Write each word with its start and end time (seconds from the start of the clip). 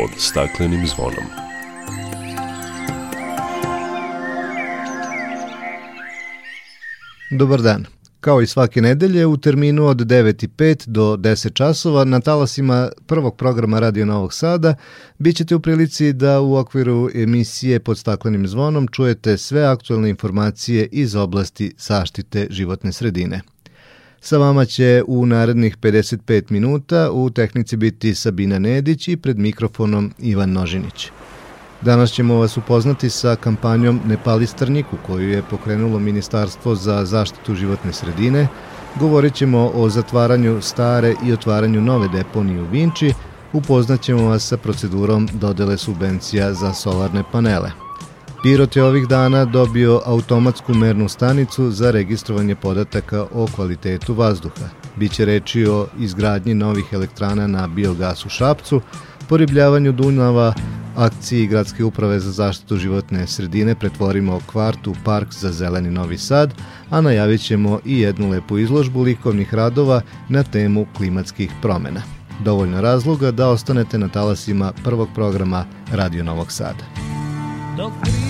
pod 0.00 0.10
staklenim 0.16 0.86
zvonom. 0.86 1.24
Dobar 7.30 7.62
dan. 7.62 7.86
Kao 8.20 8.42
i 8.42 8.46
svake 8.46 8.80
nedelje, 8.80 9.26
u 9.26 9.36
terminu 9.36 9.86
od 9.86 9.96
9.05 9.96 10.86
do 10.86 11.16
10 11.16 11.52
časova 11.52 12.04
na 12.04 12.20
talasima 12.20 12.88
prvog 13.06 13.36
programa 13.36 13.80
Radio 13.80 14.06
Novog 14.06 14.32
Sada 14.34 14.74
bit 15.18 15.36
ćete 15.36 15.54
u 15.54 15.60
prilici 15.60 16.12
da 16.12 16.40
u 16.40 16.56
okviru 16.56 17.08
emisije 17.14 17.80
pod 17.80 17.98
staklenim 17.98 18.46
zvonom 18.46 18.88
čujete 18.88 19.38
sve 19.38 19.64
aktualne 19.64 20.10
informacije 20.10 20.88
iz 20.92 21.14
oblasti 21.16 21.74
zaštite 21.78 22.46
životne 22.50 22.92
sredine. 22.92 23.40
Sa 24.22 24.38
vama 24.38 24.64
će 24.64 25.02
u 25.06 25.26
narednih 25.26 25.76
55 25.78 26.50
minuta 26.50 27.10
u 27.12 27.30
tehnici 27.30 27.76
biti 27.76 28.14
Sabina 28.14 28.58
Nedić 28.58 29.08
i 29.08 29.16
pred 29.16 29.38
mikrofonom 29.38 30.12
Ivan 30.18 30.52
Nožinić. 30.52 31.10
Danas 31.80 32.10
ćemo 32.10 32.34
vas 32.34 32.56
upoznati 32.56 33.10
sa 33.10 33.36
kampanjom 33.36 34.00
Nepali 34.06 34.46
strniku 34.46 34.96
koju 35.06 35.30
je 35.30 35.42
pokrenulo 35.50 35.98
Ministarstvo 35.98 36.74
za 36.74 37.04
zaštitu 37.04 37.54
životne 37.54 37.92
sredine. 37.92 38.48
Govorit 38.98 39.34
ćemo 39.34 39.70
o 39.74 39.88
zatvaranju 39.88 40.60
stare 40.62 41.14
i 41.26 41.32
otvaranju 41.32 41.80
nove 41.80 42.08
deponije 42.08 42.62
u 42.62 42.66
Vinči. 42.66 43.12
Upoznaćemo 43.52 44.28
vas 44.28 44.48
sa 44.48 44.56
procedurom 44.56 45.28
dodele 45.32 45.78
subvencija 45.78 46.54
za 46.54 46.74
solarne 46.74 47.22
panele. 47.32 47.89
Pirot 48.42 48.76
je 48.76 48.84
ovih 48.84 49.08
dana 49.08 49.44
dobio 49.44 50.00
automatsku 50.06 50.74
mernu 50.74 51.08
stanicu 51.08 51.70
za 51.70 51.90
registrovanje 51.90 52.54
podataka 52.54 53.26
o 53.34 53.46
kvalitetu 53.54 54.14
vazduha. 54.14 54.68
Biće 54.96 55.24
reči 55.24 55.66
o 55.66 55.86
izgradnji 55.98 56.54
novih 56.54 56.84
elektrana 56.92 57.46
na 57.46 57.66
biogas 57.66 58.26
u 58.26 58.28
Šapcu, 58.28 58.80
poribljavanju 59.28 59.92
Dunava, 59.92 60.54
akciji 60.96 61.46
Gradske 61.46 61.84
uprave 61.84 62.20
za 62.20 62.30
zaštitu 62.30 62.76
životne 62.76 63.26
sredine 63.26 63.74
pretvorimo 63.74 64.40
kvart 64.46 64.86
u 64.86 64.94
park 65.04 65.32
za 65.32 65.52
zeleni 65.52 65.90
Novi 65.90 66.18
Sad, 66.18 66.54
a 66.90 67.00
najavit 67.00 67.40
ćemo 67.40 67.80
i 67.84 68.00
jednu 68.00 68.30
lepu 68.30 68.58
izložbu 68.58 69.02
likovnih 69.02 69.54
radova 69.54 70.00
na 70.28 70.42
temu 70.42 70.86
klimatskih 70.96 71.50
promena. 71.62 72.02
Dovoljno 72.44 72.80
razloga 72.80 73.30
da 73.30 73.48
ostanete 73.48 73.98
na 73.98 74.08
talasima 74.08 74.72
prvog 74.84 75.08
programa 75.14 75.64
Radio 75.92 76.24
Novog 76.24 76.52
Sada. 76.52 76.84
Dok 77.76 77.92
priroda 78.02 78.29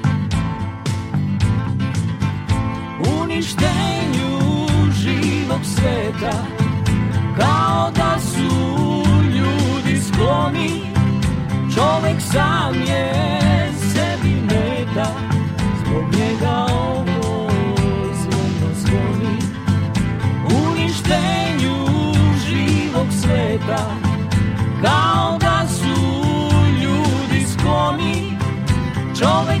Uništenju 3.31 4.67
živog 4.93 5.59
sveta 5.63 6.31
Kao 7.39 7.91
da 7.91 8.19
su 8.19 9.03
ljudi 9.35 10.01
skloni 10.01 10.81
Čovek 11.75 12.21
sam 12.21 12.73
je 12.87 13.13
sebi 13.93 14.35
meta 14.41 15.11
Zbog 15.79 16.03
njega 16.03 16.65
ovo 16.73 17.49
zvono 18.13 18.73
zvoni 18.75 19.37
Uništenju 20.67 21.75
živog 22.47 23.07
sveta 23.21 23.95
Kao 24.81 25.37
da 25.37 25.67
su 25.67 26.21
ljudi 26.81 27.45
skloni 27.53 28.37
Čovek 29.19 29.60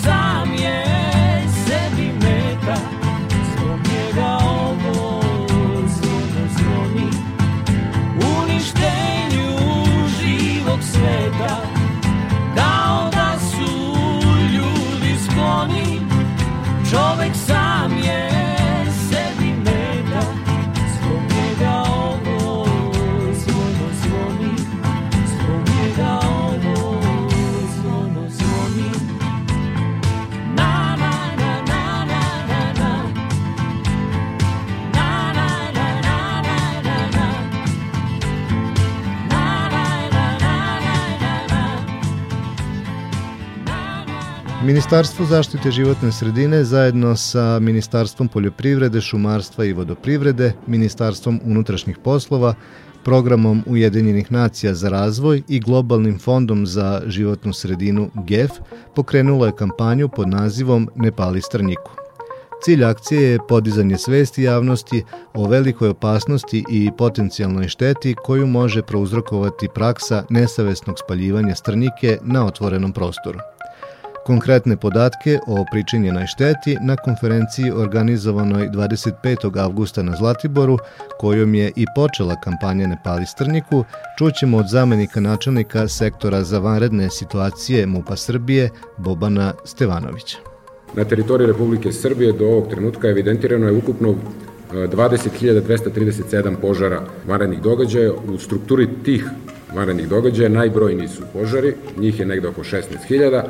Čovek 17.21 17.35
sam 17.35 17.60
Ministarstvo 44.71 45.25
zaštite 45.25 45.71
životne 45.71 46.11
sredine 46.11 46.63
zajedno 46.63 47.15
sa 47.15 47.59
Ministarstvom 47.59 48.27
poljoprivrede, 48.27 49.01
šumarstva 49.01 49.65
i 49.65 49.73
vodoprivrede, 49.73 50.53
Ministarstvom 50.67 51.39
unutrašnjih 51.45 51.97
poslova, 52.03 52.53
Programom 53.03 53.63
Ujedinjenih 53.67 54.31
nacija 54.31 54.73
za 54.73 54.89
razvoj 54.89 55.41
i 55.47 55.59
Globalnim 55.59 56.19
fondom 56.19 56.65
za 56.65 57.01
životnu 57.05 57.53
sredinu 57.53 58.09
GEF 58.27 58.51
pokrenulo 58.95 59.45
je 59.45 59.55
kampanju 59.55 60.09
pod 60.09 60.29
nazivom 60.29 60.89
Ne 60.95 61.11
pali. 61.11 61.41
Cilj 62.63 62.85
akcije 62.85 63.31
je 63.31 63.39
podizanje 63.49 63.97
svesti 63.97 64.43
javnosti 64.43 65.03
o 65.33 65.47
velikoj 65.47 65.89
opasnosti 65.89 66.63
i 66.69 66.91
potencijalnoj 66.97 67.67
šteti 67.67 68.15
koju 68.23 68.47
može 68.47 68.81
prouzrokovati 68.81 69.69
praksa 69.75 70.23
nesavesnog 70.29 70.95
spaljivanja 70.99 71.55
strnjike 71.55 72.17
na 72.21 72.45
otvorenom 72.45 72.93
prostoru. 72.93 73.39
Konkretne 74.25 74.77
podatke 74.77 75.39
o 75.47 75.65
pričinjenoj 75.71 76.27
šteti 76.27 76.77
na 76.81 76.95
konferenciji 76.95 77.71
organizovanoj 77.71 78.69
25. 78.69 79.59
avgusta 79.59 80.03
na 80.03 80.15
Zlatiboru, 80.15 80.77
kojom 81.19 81.55
je 81.55 81.71
i 81.75 81.85
počela 81.95 82.35
kampanja 82.43 82.87
Ne 82.87 82.97
pali 83.03 83.25
strnjiku, 83.25 83.83
čućemo 84.17 84.57
od 84.57 84.65
zamenika 84.69 85.19
načelnika 85.19 85.87
sektora 85.87 86.43
za 86.43 86.59
vanredne 86.59 87.09
situacije 87.09 87.85
MUPA 87.85 88.15
Srbije 88.15 88.69
Bobana 88.97 89.53
Stevanovića. 89.65 90.37
Na 90.93 91.03
teritoriji 91.03 91.47
Republike 91.47 91.91
Srbije 91.91 92.33
do 92.33 92.45
ovog 92.45 92.67
trenutka 92.69 93.07
evidentirano 93.07 93.65
je 93.65 93.77
ukupno 93.77 94.15
20.237 94.71 96.55
požara 96.61 97.01
vanrednih 97.27 97.61
događaja. 97.61 98.11
U 98.13 98.37
strukturi 98.37 98.87
tih 99.03 99.25
vanrednih 99.75 100.09
događaja 100.09 100.49
najbrojniji 100.49 101.07
su 101.07 101.23
požari, 101.33 101.73
njih 101.97 102.19
je 102.19 102.25
negde 102.25 102.47
oko 102.47 102.61
16.000, 102.61 103.43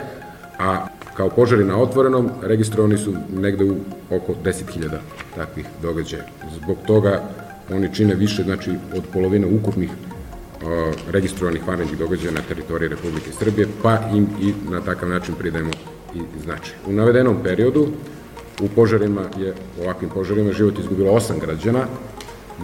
a 0.61 0.87
kao 1.13 1.29
požari 1.29 1.65
na 1.65 1.81
otvorenom 1.81 2.29
registrovani 2.41 2.97
su 2.97 3.13
negde 3.33 3.63
u 3.63 3.75
oko 4.09 4.33
10.000 4.43 4.97
takvih 5.35 5.65
događaja. 5.81 6.23
Zbog 6.55 6.77
toga 6.87 7.23
oni 7.71 7.93
čine 7.93 8.15
više, 8.15 8.43
znači 8.43 8.71
od 8.95 9.03
polovine 9.13 9.47
ukupnih 9.47 9.89
registrovanih 11.11 11.67
vanrednih 11.67 11.97
događaja 11.97 12.31
na 12.31 12.41
teritoriji 12.47 12.89
Republike 12.89 13.31
Srbije, 13.39 13.67
pa 13.83 13.97
im 14.13 14.27
i 14.41 14.53
na 14.71 14.81
takav 14.81 15.09
način 15.09 15.35
pridajemo 15.35 15.71
i 16.15 16.19
značaj. 16.43 16.75
U 16.87 16.93
navedenom 16.93 17.37
periodu 17.43 17.87
u 18.61 18.67
požarima 18.75 19.21
je, 19.37 19.53
ovakvim 19.83 20.09
požarima 20.09 20.51
život 20.51 20.79
izgubilo 20.79 21.11
8 21.11 21.39
građana, 21.41 21.85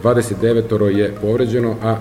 29 0.03 0.97
je 0.97 1.15
povređeno, 1.21 1.75
a 1.83 1.97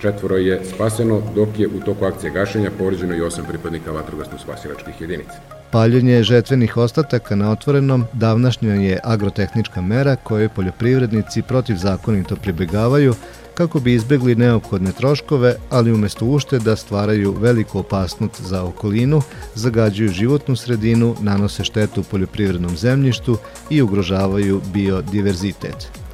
četvoro 0.00 0.36
je 0.36 0.60
spaseno, 0.74 1.22
dok 1.34 1.48
je 1.58 1.68
u 1.68 1.80
toku 1.80 2.04
akcije 2.04 2.30
gašenja 2.30 2.70
povređeno 2.78 3.14
i 3.14 3.20
osam 3.20 3.44
pripadnika 3.48 3.90
vatrogasno-spasilačkih 3.92 5.00
jedinica. 5.00 5.34
Paljenje 5.70 6.22
žetvenih 6.22 6.76
ostataka 6.76 7.36
na 7.36 7.50
otvorenom 7.50 8.04
davnašnja 8.12 8.74
je 8.74 9.00
agrotehnička 9.04 9.80
mera 9.80 10.16
koju 10.16 10.48
poljoprivrednici 10.48 11.42
protivzakonito 11.42 12.36
pribegavaju 12.36 13.14
kako 13.56 13.80
bi 13.80 13.94
izbegli 13.94 14.34
neophodne 14.34 14.92
troškove, 14.92 15.54
ali 15.70 15.92
umesto 15.92 16.26
ušteda 16.26 16.76
stvaraju 16.76 17.32
veliku 17.40 17.78
opasnost 17.78 18.40
za 18.40 18.64
okolinu, 18.64 19.22
zagađuju 19.54 20.08
životnu 20.08 20.56
sredinu, 20.56 21.14
nanose 21.20 21.64
štetu 21.64 22.02
poljoprivrednom 22.02 22.76
zemljištu 22.76 23.38
i 23.70 23.82
ugrožavaju 23.82 24.60
biodiverzitet. 24.72 26.05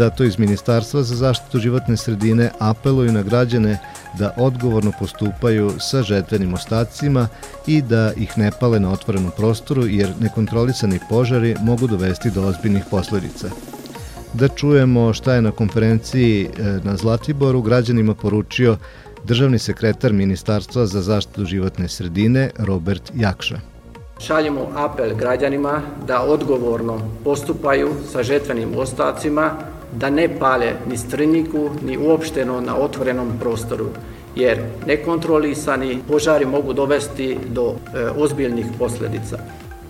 Zato 0.00 0.24
iz 0.24 0.38
Ministarstva 0.38 1.02
za 1.02 1.14
zaštitu 1.14 1.58
životne 1.58 1.96
sredine 1.96 2.50
apeluju 2.58 3.12
na 3.12 3.22
građane 3.22 3.78
da 4.18 4.34
odgovorno 4.36 4.92
postupaju 4.98 5.72
sa 5.78 6.02
žetvenim 6.02 6.54
ostacima 6.54 7.28
i 7.66 7.82
da 7.82 8.12
ih 8.16 8.38
ne 8.38 8.50
pale 8.60 8.80
na 8.80 8.92
otvorenom 8.92 9.30
prostoru 9.36 9.86
jer 9.86 10.12
nekontrolisani 10.20 10.98
požari 11.08 11.56
mogu 11.62 11.86
dovesti 11.86 12.30
do 12.30 12.46
ozbiljnih 12.46 12.84
posledica. 12.90 13.48
Da 14.32 14.48
čujemo 14.48 15.12
šta 15.12 15.34
je 15.34 15.42
na 15.42 15.50
konferenciji 15.50 16.44
e, 16.44 16.48
na 16.84 16.96
Zlatiboru 16.96 17.62
građanima 17.62 18.14
poručio 18.14 18.76
državni 19.24 19.58
sekretar 19.58 20.12
Ministarstva 20.12 20.86
za 20.86 21.02
zaštitu 21.02 21.44
životne 21.44 21.88
sredine 21.88 22.50
Robert 22.58 23.12
Jakša. 23.14 23.60
Šaljemo 24.20 24.72
apel 24.76 25.14
građanima 25.14 25.82
da 26.06 26.22
odgovorno 26.22 27.00
postupaju 27.24 27.90
sa 28.12 28.22
žetvenim 28.22 28.68
ostacima 28.76 29.50
da 29.92 30.10
ne 30.10 30.28
pale 30.38 30.72
ni 30.88 30.98
strniku, 30.98 31.70
ni 31.82 31.98
uopšteno 31.98 32.60
na 32.60 32.76
otvorenom 32.76 33.32
prostoru, 33.40 33.86
jer 34.36 34.58
nekontrolisani 34.86 35.98
požari 36.08 36.46
mogu 36.46 36.72
dovesti 36.72 37.36
do 37.48 37.72
e, 37.72 38.06
ozbiljnih 38.16 38.66
posledica. 38.78 39.38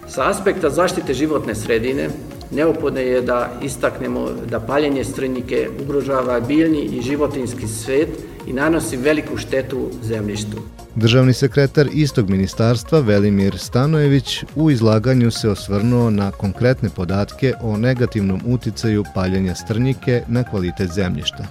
Sa 0.08 0.28
aspekta 0.28 0.70
zaštite 0.70 1.14
životne 1.14 1.54
sredine, 1.54 2.08
neophodno 2.50 3.00
je 3.00 3.20
da 3.22 3.50
istaknemo 3.62 4.28
da 4.50 4.60
paljenje 4.60 5.04
strnike 5.04 5.68
ugrožava 5.82 6.40
biljni 6.40 6.80
i 6.80 7.02
životinski 7.02 7.68
svet 7.68 8.08
i 8.46 8.52
nanosi 8.52 8.96
veliku 8.96 9.36
štetu 9.36 9.90
zemljištu. 10.02 10.56
Državni 10.94 11.32
sekretar 11.32 11.88
istog 11.92 12.30
ministarstva 12.30 13.00
Velimir 13.00 13.58
Stanojević 13.58 14.44
u 14.56 14.70
izlaganju 14.70 15.30
se 15.30 15.50
osvrnuo 15.50 16.10
na 16.10 16.30
konkretne 16.30 16.88
podatke 16.96 17.54
o 17.62 17.76
negativnom 17.76 18.40
uticaju 18.46 19.04
paljenja 19.14 19.54
strnjike 19.54 20.22
na 20.28 20.44
kvalitet 20.44 20.90
zemljišta. 20.92 21.46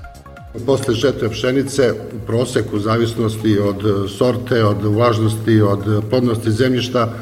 Posle 0.66 0.94
žetve 0.94 1.30
pšenice 1.30 1.94
u 1.94 2.26
proseku, 2.26 2.76
u 2.76 2.80
zavisnosti 2.80 3.60
od 3.60 4.10
sorte, 4.10 4.64
od 4.64 4.84
vlažnosti, 4.84 5.62
od 5.62 6.04
plodnosti 6.10 6.52
zemljišta, 6.52 7.14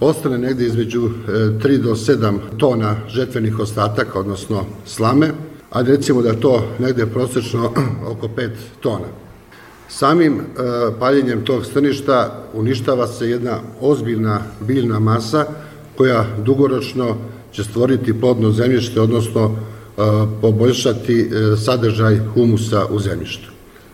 ostane 0.00 0.38
negde 0.38 0.66
između 0.66 1.10
3 1.26 1.74
e, 1.74 1.78
do 1.78 1.94
7 1.94 2.38
tona 2.58 2.96
žetvenih 3.08 3.58
ostataka, 3.58 4.20
odnosno 4.20 4.64
slame, 4.86 5.30
a 5.70 5.82
recimo 5.82 6.22
da 6.22 6.34
to 6.34 6.62
negde 6.78 7.06
prosečno 7.06 7.72
oko 8.12 8.28
5 8.28 8.50
tona. 8.80 9.06
Samim 9.88 10.40
e, 10.40 10.44
paljenjem 10.98 11.44
tog 11.44 11.66
strništa 11.66 12.44
uništava 12.54 13.06
se 13.06 13.30
jedna 13.30 13.58
ozbiljna 13.80 14.40
biljna 14.60 14.98
masa 14.98 15.46
koja 15.96 16.26
dugoročno 16.44 17.16
će 17.52 17.64
stvoriti 17.64 18.20
plodno 18.20 18.50
zemljište, 18.50 19.00
odnosno 19.00 19.44
e, 19.44 20.00
poboljšati 20.40 21.20
e, 21.20 21.56
sadržaj 21.56 22.18
humusa 22.34 22.86
u 22.90 22.98
zemljištu. 22.98 23.48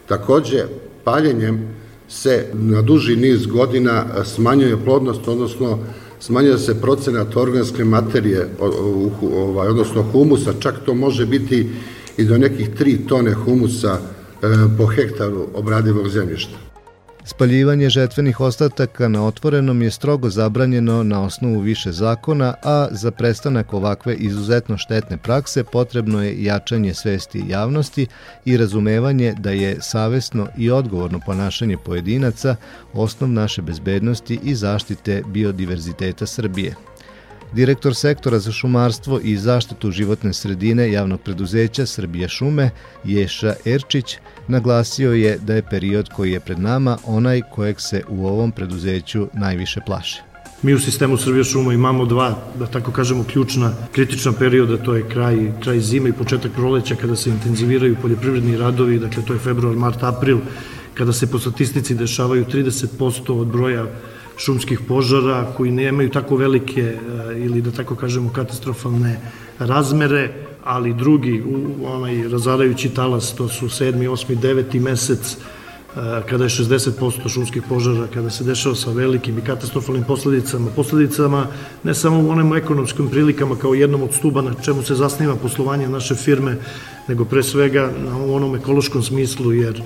Takođe, 0.09 0.65
paljenjem 1.05 1.69
se 2.09 2.47
na 2.53 2.83
duži 2.83 3.17
niz 3.17 3.47
godina 3.47 4.05
smanjuje 4.25 4.85
plodnost, 4.85 5.29
odnosno 5.29 5.79
smanjuje 6.21 6.59
se 6.59 6.81
procenat 6.81 7.37
organske 7.37 7.85
materije, 7.85 8.49
ovaj, 9.35 9.69
odnosno 9.69 10.03
humusa, 10.03 10.53
čak 10.61 10.75
to 10.87 10.95
može 10.95 11.27
biti 11.27 11.71
i 12.17 12.25
do 12.25 12.39
nekih 12.39 12.71
3 12.71 13.09
tone 13.09 13.33
humusa 13.33 13.99
E, 14.45 14.77
po 14.79 14.87
hektaru 14.87 15.47
obradivog 15.55 16.09
zemljišta. 16.09 16.59
Spaljivanje 17.27 17.89
žetvenih 17.89 18.41
ostataka 18.41 19.09
na 19.09 19.27
otvorenom 19.27 19.83
je 19.83 19.91
strogo 19.91 20.31
zabranjeno 20.31 21.03
na 21.03 21.23
osnovu 21.23 21.61
više 21.61 21.93
zakona, 21.93 22.55
a 22.63 22.89
za 22.91 23.11
prestanak 23.11 23.75
ovakve 23.75 24.15
izuzetno 24.15 24.79
štetne 24.79 25.17
prakse 25.17 25.65
potrebno 25.65 26.23
je 26.23 26.45
jačanje 26.45 26.95
svesti 26.95 27.45
javnosti 27.49 28.07
i 28.45 28.57
razumevanje 28.57 29.35
da 29.39 29.51
je 29.51 29.77
savesno 29.81 30.49
i 30.59 30.71
odgovorno 30.71 31.21
ponašanje 31.27 31.77
pojedinaca 31.85 32.57
osnov 32.93 33.31
naše 33.31 33.63
bezbednosti 33.63 34.41
i 34.43 34.55
zaštite 34.55 35.23
biodiverziteta 35.27 36.27
Srbije. 36.27 36.75
Direktor 37.55 37.95
sektora 37.95 38.39
za 38.39 38.53
šumarstvo 38.53 39.21
i 39.23 39.37
zaštitu 39.37 39.91
životne 39.91 40.33
sredine 40.33 40.93
javnog 40.93 41.21
preduzeća 41.21 41.87
Srbije 41.87 42.29
šume, 42.29 42.71
Ješa 43.05 43.55
Erčić, 43.67 44.17
naglasio 44.49 45.13
je 45.13 45.39
da 45.39 45.55
je 45.55 45.63
period 45.63 46.09
koji 46.09 46.33
je 46.33 46.41
pred 46.41 46.59
nama 46.59 46.99
onaj 47.07 47.41
kojeg 47.51 47.81
se 47.81 48.03
u 48.09 48.27
ovom 48.27 48.53
preduzeću 48.53 49.27
najviše 49.35 49.81
plaše. 49.87 50.23
Mi 50.63 50.75
u 50.75 50.81
sistemu 50.81 51.17
Srbije 51.17 51.45
šuma 51.45 51.73
imamo 51.73 52.07
dva, 52.07 52.39
da 52.59 52.67
tako 52.67 52.93
kažemo, 52.93 53.25
ključna, 53.25 53.73
kritična 53.93 54.33
perioda, 54.33 54.77
to 54.77 54.97
je 54.97 55.09
kraj, 55.09 55.53
kraj 55.63 55.81
zime 55.81 56.09
i 56.09 56.13
početak 56.13 56.53
proleća 56.53 56.95
kada 56.95 57.17
se 57.17 57.31
intenziviraju 57.31 57.97
poljoprivredni 58.03 58.57
radovi, 58.57 58.99
dakle 58.99 59.23
to 59.23 59.33
je 59.33 59.39
februar, 59.39 59.77
mart, 59.77 60.03
april, 60.03 60.39
kada 60.95 61.13
se 61.13 61.31
po 61.31 61.39
statistici 61.39 61.95
dešavaju 61.95 62.45
30% 62.45 63.41
od 63.41 63.47
broja 63.47 63.87
šumskih 64.37 64.81
požara 64.89 65.53
koji 65.57 65.71
nemaju 65.71 66.11
tako 66.11 66.37
velike 66.37 66.81
e, 66.81 66.99
ili 67.39 67.63
da 67.63 67.71
tako 67.71 67.95
kažemo 67.95 68.33
katastrofalne 68.33 69.21
razmere, 69.59 70.33
ali 70.65 70.95
drugi, 70.95 71.43
onaj 71.85 72.29
razarajući 72.29 72.89
talas, 72.89 73.35
to 73.35 73.49
su 73.49 73.67
7. 73.67 74.11
8. 74.11 74.37
9. 74.37 74.81
mesec, 74.81 75.33
e, 75.33 75.37
kada 76.29 76.45
je 76.45 76.51
60% 76.51 77.29
šumskih 77.29 77.63
požara, 77.69 78.07
kada 78.15 78.31
se 78.31 78.45
dešava 78.45 78.75
sa 78.75 78.91
velikim 78.91 79.39
i 79.39 79.45
katastrofalnim 79.45 80.05
posledicama, 80.05 80.71
posledicama 80.77 81.47
ne 81.85 81.95
samo 81.95 82.21
u 82.21 82.31
onim 82.31 82.55
ekonomskim 82.55 83.09
prilikama 83.09 83.57
kao 83.57 83.75
jednom 83.75 84.03
od 84.03 84.15
stuba 84.15 84.43
na 84.43 84.55
čemu 84.65 84.83
se 84.83 84.95
zasniva 84.95 85.37
poslovanje 85.37 85.89
naše 85.89 86.15
firme, 86.15 86.57
nego 87.09 87.25
pre 87.25 87.43
svega 87.43 87.91
na 88.05 88.17
onom 88.35 88.57
ekološkom 88.57 89.03
smislu, 89.03 89.53
jer 89.53 89.83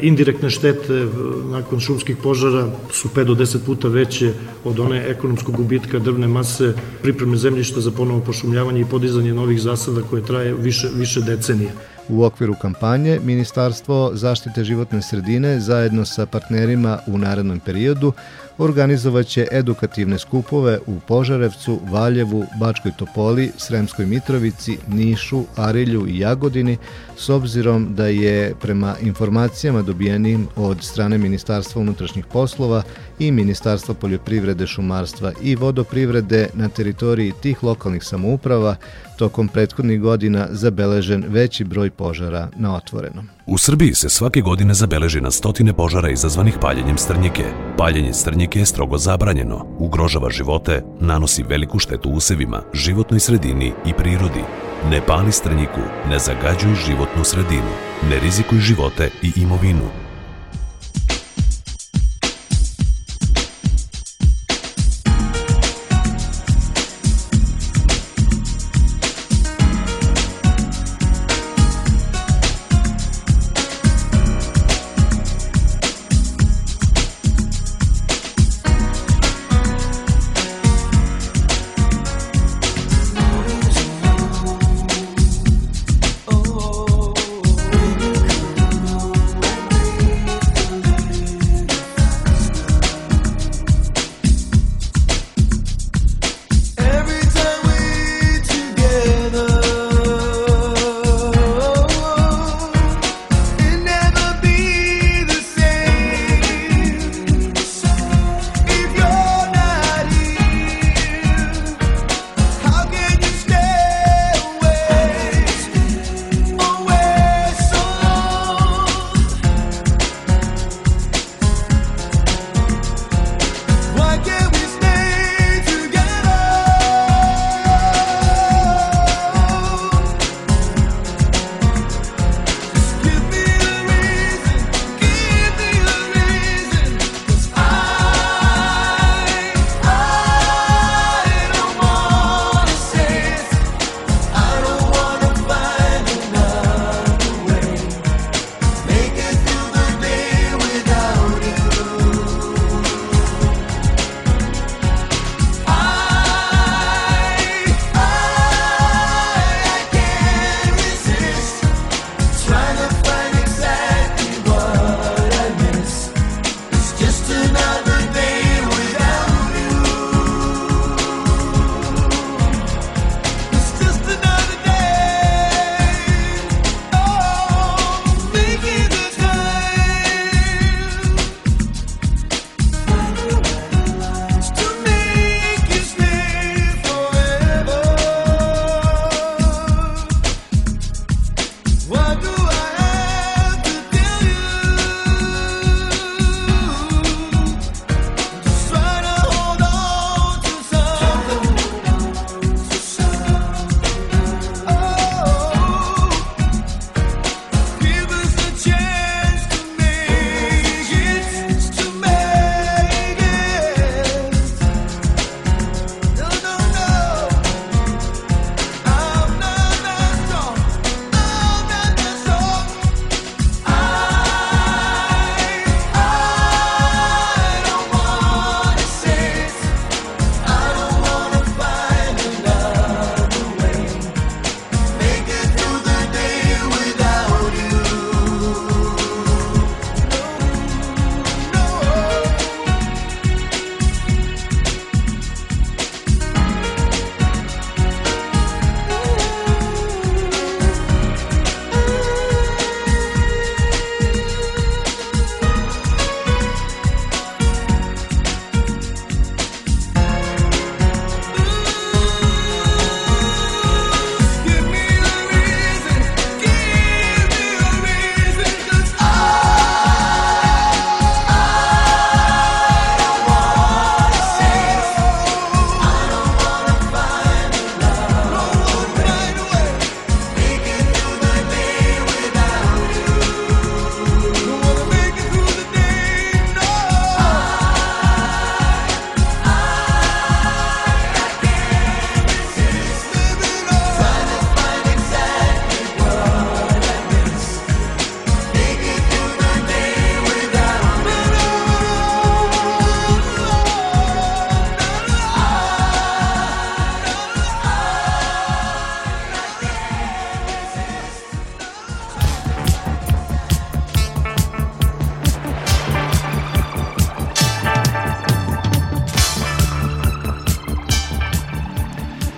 indirektne 0.00 0.50
štete 0.50 0.94
e, 0.94 1.06
nakon 1.50 1.80
šumskih 1.80 2.16
požara 2.16 2.68
su 2.92 3.08
5 3.08 3.24
do 3.24 3.34
10 3.34 3.58
puta 3.66 3.88
veće 3.88 4.32
od 4.64 4.80
one 4.80 5.04
ekonomskog 5.08 5.56
gubitka 5.56 5.98
drvne 5.98 6.28
mase, 6.28 6.74
pripreme 7.02 7.36
zemljišta 7.36 7.80
za 7.80 7.90
ponovo 7.90 8.20
pošumljavanje 8.20 8.80
i 8.80 8.84
podizanje 8.84 9.34
novih 9.34 9.60
zasada 9.60 10.02
koje 10.10 10.24
traje 10.24 10.54
više, 10.54 10.88
više 10.94 11.20
decenije. 11.20 11.70
U 12.08 12.24
okviru 12.24 12.54
kampanje 12.62 13.20
Ministarstvo 13.24 14.10
zaštite 14.14 14.64
životne 14.64 15.02
sredine 15.02 15.60
zajedno 15.60 16.04
sa 16.04 16.26
partnerima 16.26 16.98
u 17.06 17.18
narednom 17.18 17.60
periodu 17.60 18.12
organizovaće 18.60 19.46
edukativne 19.52 20.18
skupove 20.18 20.78
u 20.86 21.00
Požarevcu, 21.08 21.80
Valjevu, 21.90 22.44
Bačkoj 22.60 22.92
Topoli, 22.96 23.50
Sremskoj 23.56 24.06
Mitrovici, 24.06 24.78
Nišu, 24.88 25.44
Arilju 25.56 26.06
i 26.08 26.18
Jagodini 26.18 26.76
s 27.16 27.28
obzirom 27.28 27.94
da 27.94 28.06
je 28.06 28.54
prema 28.60 28.96
informacijama 29.02 29.82
dobijenim 29.82 30.48
od 30.56 30.82
strane 30.82 31.18
Ministarstva 31.18 31.80
unutrašnjih 31.80 32.26
poslova 32.26 32.82
i 33.20 33.30
Ministarstva 33.30 33.94
poljoprivrede, 33.94 34.66
šumarstva 34.66 35.32
i 35.42 35.56
vodoprivrede 35.56 36.48
na 36.54 36.68
teritoriji 36.68 37.32
tih 37.42 37.64
lokalnih 37.64 38.04
samouprava 38.04 38.76
tokom 39.18 39.48
prethodnih 39.48 40.00
godina 40.00 40.46
zabeležen 40.50 41.24
veći 41.28 41.64
broj 41.64 41.90
požara 41.90 42.48
na 42.56 42.76
otvorenom. 42.76 43.28
U 43.46 43.58
Srbiji 43.58 43.94
se 43.94 44.08
svake 44.08 44.40
godine 44.40 44.74
zabeleži 44.74 45.20
na 45.20 45.30
stotine 45.30 45.72
požara 45.72 46.10
izazvanih 46.10 46.54
paljenjem 46.60 46.98
strnjike. 46.98 47.44
Paljenje 47.78 48.12
strnjike 48.12 48.58
je 48.58 48.66
strogo 48.66 48.98
zabranjeno, 48.98 49.66
ugrožava 49.78 50.30
živote, 50.30 50.82
nanosi 51.00 51.42
veliku 51.42 51.78
štetu 51.78 52.10
usevima, 52.10 52.62
životnoj 52.72 53.20
sredini 53.20 53.72
i 53.86 53.92
prirodi. 53.92 54.44
Ne 54.90 55.00
pali 55.06 55.32
strnjiku, 55.32 55.80
ne 56.10 56.18
zagađuj 56.18 56.74
životnu 56.86 57.24
sredinu, 57.24 57.72
ne 58.10 58.20
rizikuj 58.20 58.58
živote 58.58 59.10
i 59.22 59.32
imovinu, 59.36 60.09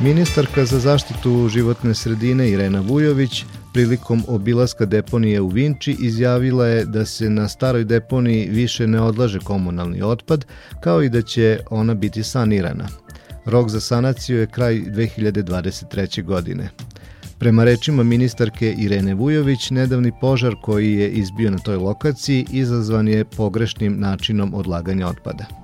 Ministarka 0.03 0.65
za 0.65 0.79
zaštitu 0.79 1.49
životne 1.49 1.95
sredine 1.95 2.51
Irena 2.51 2.81
Vujović 2.81 3.45
prilikom 3.73 4.25
obilaska 4.29 4.85
deponije 4.85 5.41
u 5.41 5.49
Vinči 5.49 5.97
izjavila 6.01 6.67
je 6.67 6.85
da 6.85 7.05
se 7.05 7.31
na 7.31 7.49
staroj 7.49 7.85
deponiji 7.85 8.49
više 8.49 8.87
ne 8.87 9.01
odlaže 9.01 9.39
komunalni 9.39 10.03
otpad, 10.03 10.45
kao 10.81 11.03
i 11.03 11.09
da 11.09 11.23
će 11.23 11.61
ona 11.71 11.95
biti 11.95 12.23
sanirana. 12.23 12.89
Rok 13.45 13.69
za 13.69 13.81
sanaciju 13.81 14.39
je 14.39 14.47
kraj 14.47 14.75
2023. 14.75 16.25
godine. 16.25 16.71
Prema 17.39 17.65
rečima 17.65 18.03
ministarke 18.03 18.75
Irene 18.79 19.15
Vujović, 19.15 19.71
nedavni 19.71 20.13
požar 20.21 20.55
koji 20.63 20.93
je 20.93 21.11
izbio 21.11 21.51
na 21.51 21.59
toj 21.59 21.77
lokaciji 21.77 22.47
izazvan 22.51 23.09
je 23.09 23.25
pogrešnim 23.25 24.01
načinom 24.01 24.55
odlaganja 24.55 25.09
otpada. 25.09 25.62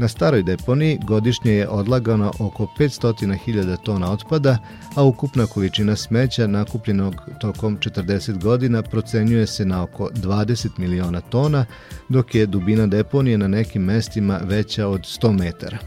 Na 0.00 0.08
staroj 0.08 0.42
deponiji 0.42 0.98
godišnje 1.06 1.52
je 1.52 1.68
odlagano 1.68 2.32
oko 2.38 2.66
500.000 2.78 3.76
tona 3.82 4.12
otpada, 4.12 4.58
a 4.96 5.04
ukupna 5.04 5.46
količina 5.46 5.96
smeća 5.96 6.46
nakupljenog 6.46 7.14
tokom 7.40 7.78
40 7.78 8.42
godina 8.42 8.82
procenjuje 8.82 9.46
se 9.46 9.64
na 9.64 9.82
oko 9.82 10.08
20 10.14 10.68
miliona 10.78 11.20
tona, 11.20 11.64
dok 12.08 12.34
je 12.34 12.46
dubina 12.46 12.86
deponije 12.86 13.38
na 13.38 13.48
nekim 13.48 13.82
mestima 13.82 14.40
veća 14.44 14.88
od 14.88 15.00
100 15.00 15.38
metara. 15.38 15.78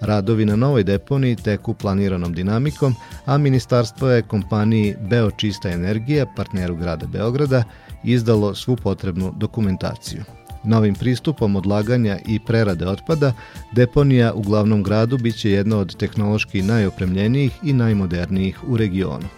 Radovi 0.00 0.44
na 0.44 0.56
novoj 0.56 0.84
deponiji 0.84 1.36
teku 1.36 1.74
planiranom 1.74 2.32
dinamikom, 2.32 2.94
a 3.24 3.38
ministarstvo 3.38 4.10
je 4.10 4.22
kompaniji 4.22 4.96
Beočista 5.00 5.70
energija, 5.70 6.26
partneru 6.36 6.76
grada 6.76 7.06
Beograda, 7.06 7.64
izdalo 8.04 8.54
svu 8.54 8.76
potrebnu 8.76 9.32
dokumentaciju. 9.36 10.37
Novim 10.64 10.94
pristupom 10.94 11.56
odlaganja 11.56 12.18
i 12.26 12.38
prerade 12.38 12.86
otpada, 12.86 13.32
deponija 13.72 14.32
u 14.32 14.42
glavnom 14.42 14.82
gradu 14.82 15.18
biće 15.18 15.50
jedna 15.50 15.78
od 15.78 15.96
tehnološki 15.96 16.62
najopremljenijih 16.62 17.52
i 17.62 17.72
najmodernijih 17.72 18.68
u 18.68 18.76
regionu. 18.76 19.28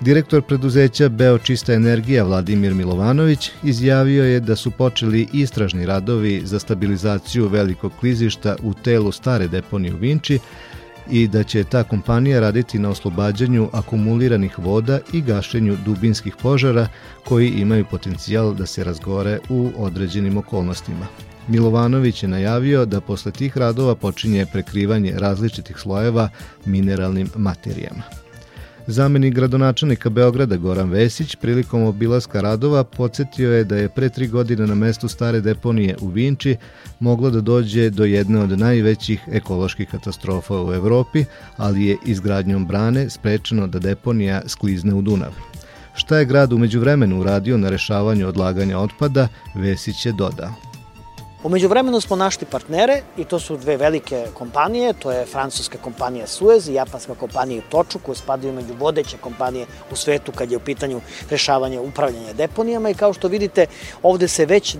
Direktor 0.00 0.42
preduzeća 0.42 1.08
Beočista 1.08 1.72
energija 1.72 2.24
Vladimir 2.24 2.74
Milovanović 2.74 3.50
izjavio 3.62 4.24
je 4.24 4.40
da 4.40 4.56
su 4.56 4.70
počeli 4.70 5.28
istražni 5.32 5.86
radovi 5.86 6.42
za 6.44 6.58
stabilizaciju 6.58 7.48
velikog 7.48 7.92
klizišta 8.00 8.56
u 8.62 8.74
telu 8.74 9.12
stare 9.12 9.48
deponije 9.48 9.94
u 9.94 9.96
Vinči 9.96 10.38
i 11.10 11.28
da 11.28 11.42
će 11.42 11.64
ta 11.64 11.84
kompanija 11.84 12.40
raditi 12.40 12.78
na 12.78 12.90
oslobađanju 12.90 13.68
akumuliranih 13.72 14.58
voda 14.58 14.98
i 15.12 15.20
gašenju 15.20 15.76
dubinskih 15.84 16.36
požara 16.42 16.88
koji 17.24 17.48
imaju 17.48 17.84
potencijal 17.90 18.54
da 18.54 18.66
se 18.66 18.84
razgore 18.84 19.38
u 19.48 19.70
određenim 19.76 20.36
okolnostima. 20.36 21.06
Milovanović 21.48 22.22
je 22.22 22.28
najavio 22.28 22.84
da 22.86 23.00
posle 23.00 23.32
tih 23.32 23.56
radova 23.56 23.94
počinje 23.94 24.46
prekrivanje 24.52 25.14
različitih 25.16 25.78
slojeva 25.78 26.28
mineralnim 26.64 27.30
materijama. 27.36 28.02
Zamenik 28.90 29.34
gradonačelnika 29.34 30.10
Beograda 30.10 30.56
Goran 30.56 30.90
Vesić 30.90 31.36
prilikom 31.36 31.82
obilaska 31.82 32.40
radova 32.40 32.84
podsjetio 32.84 33.52
je 33.52 33.64
da 33.64 33.76
je 33.76 33.88
pre 33.88 34.08
tri 34.08 34.28
godine 34.28 34.66
na 34.66 34.74
mestu 34.74 35.08
stare 35.08 35.40
deponije 35.40 35.96
u 36.00 36.08
Vinči 36.08 36.56
moglo 37.00 37.30
da 37.30 37.40
dođe 37.40 37.90
do 37.90 38.04
jedne 38.04 38.40
od 38.40 38.58
najvećih 38.58 39.20
ekoloških 39.32 39.88
katastrofa 39.90 40.62
u 40.62 40.72
Evropi, 40.72 41.24
ali 41.56 41.86
je 41.86 41.96
izgradnjom 42.06 42.66
brane 42.66 43.10
sprečeno 43.10 43.66
da 43.66 43.78
deponija 43.78 44.42
sklizne 44.46 44.94
u 44.94 45.02
Dunav. 45.02 45.32
Šta 45.94 46.18
je 46.18 46.24
grad 46.24 46.52
umeđu 46.52 46.80
vremenu 46.80 47.20
uradio 47.20 47.58
na 47.58 47.70
rešavanju 47.70 48.28
odlaganja 48.28 48.78
otpada, 48.78 49.28
Vesić 49.54 50.06
je 50.06 50.12
dodao. 50.12 50.67
Umeđu 51.44 51.68
vremenu 51.68 52.00
smo 52.00 52.16
našli 52.16 52.46
partnere 52.50 53.02
i 53.16 53.24
to 53.24 53.38
su 53.38 53.56
dve 53.56 53.76
velike 53.76 54.26
kompanije, 54.34 54.92
to 54.92 55.10
je 55.10 55.26
francuska 55.26 55.78
kompanija 55.78 56.26
Suez 56.26 56.68
i 56.68 56.74
japanska 56.74 57.14
kompanija 57.14 57.62
Toču 57.68 57.98
koje 57.98 58.16
spadaju 58.16 58.52
među 58.52 58.74
vodeće 58.78 59.16
kompanije 59.16 59.66
u 59.92 59.96
svetu 59.96 60.32
kad 60.32 60.50
je 60.50 60.56
u 60.56 60.60
pitanju 60.60 61.00
rešavanje 61.30 61.80
upravljanja 61.80 62.32
deponijama 62.32 62.90
i 62.90 62.94
kao 62.94 63.12
što 63.12 63.28
vidite 63.28 63.66
ovde 64.02 64.28
se 64.28 64.46
već 64.46 64.76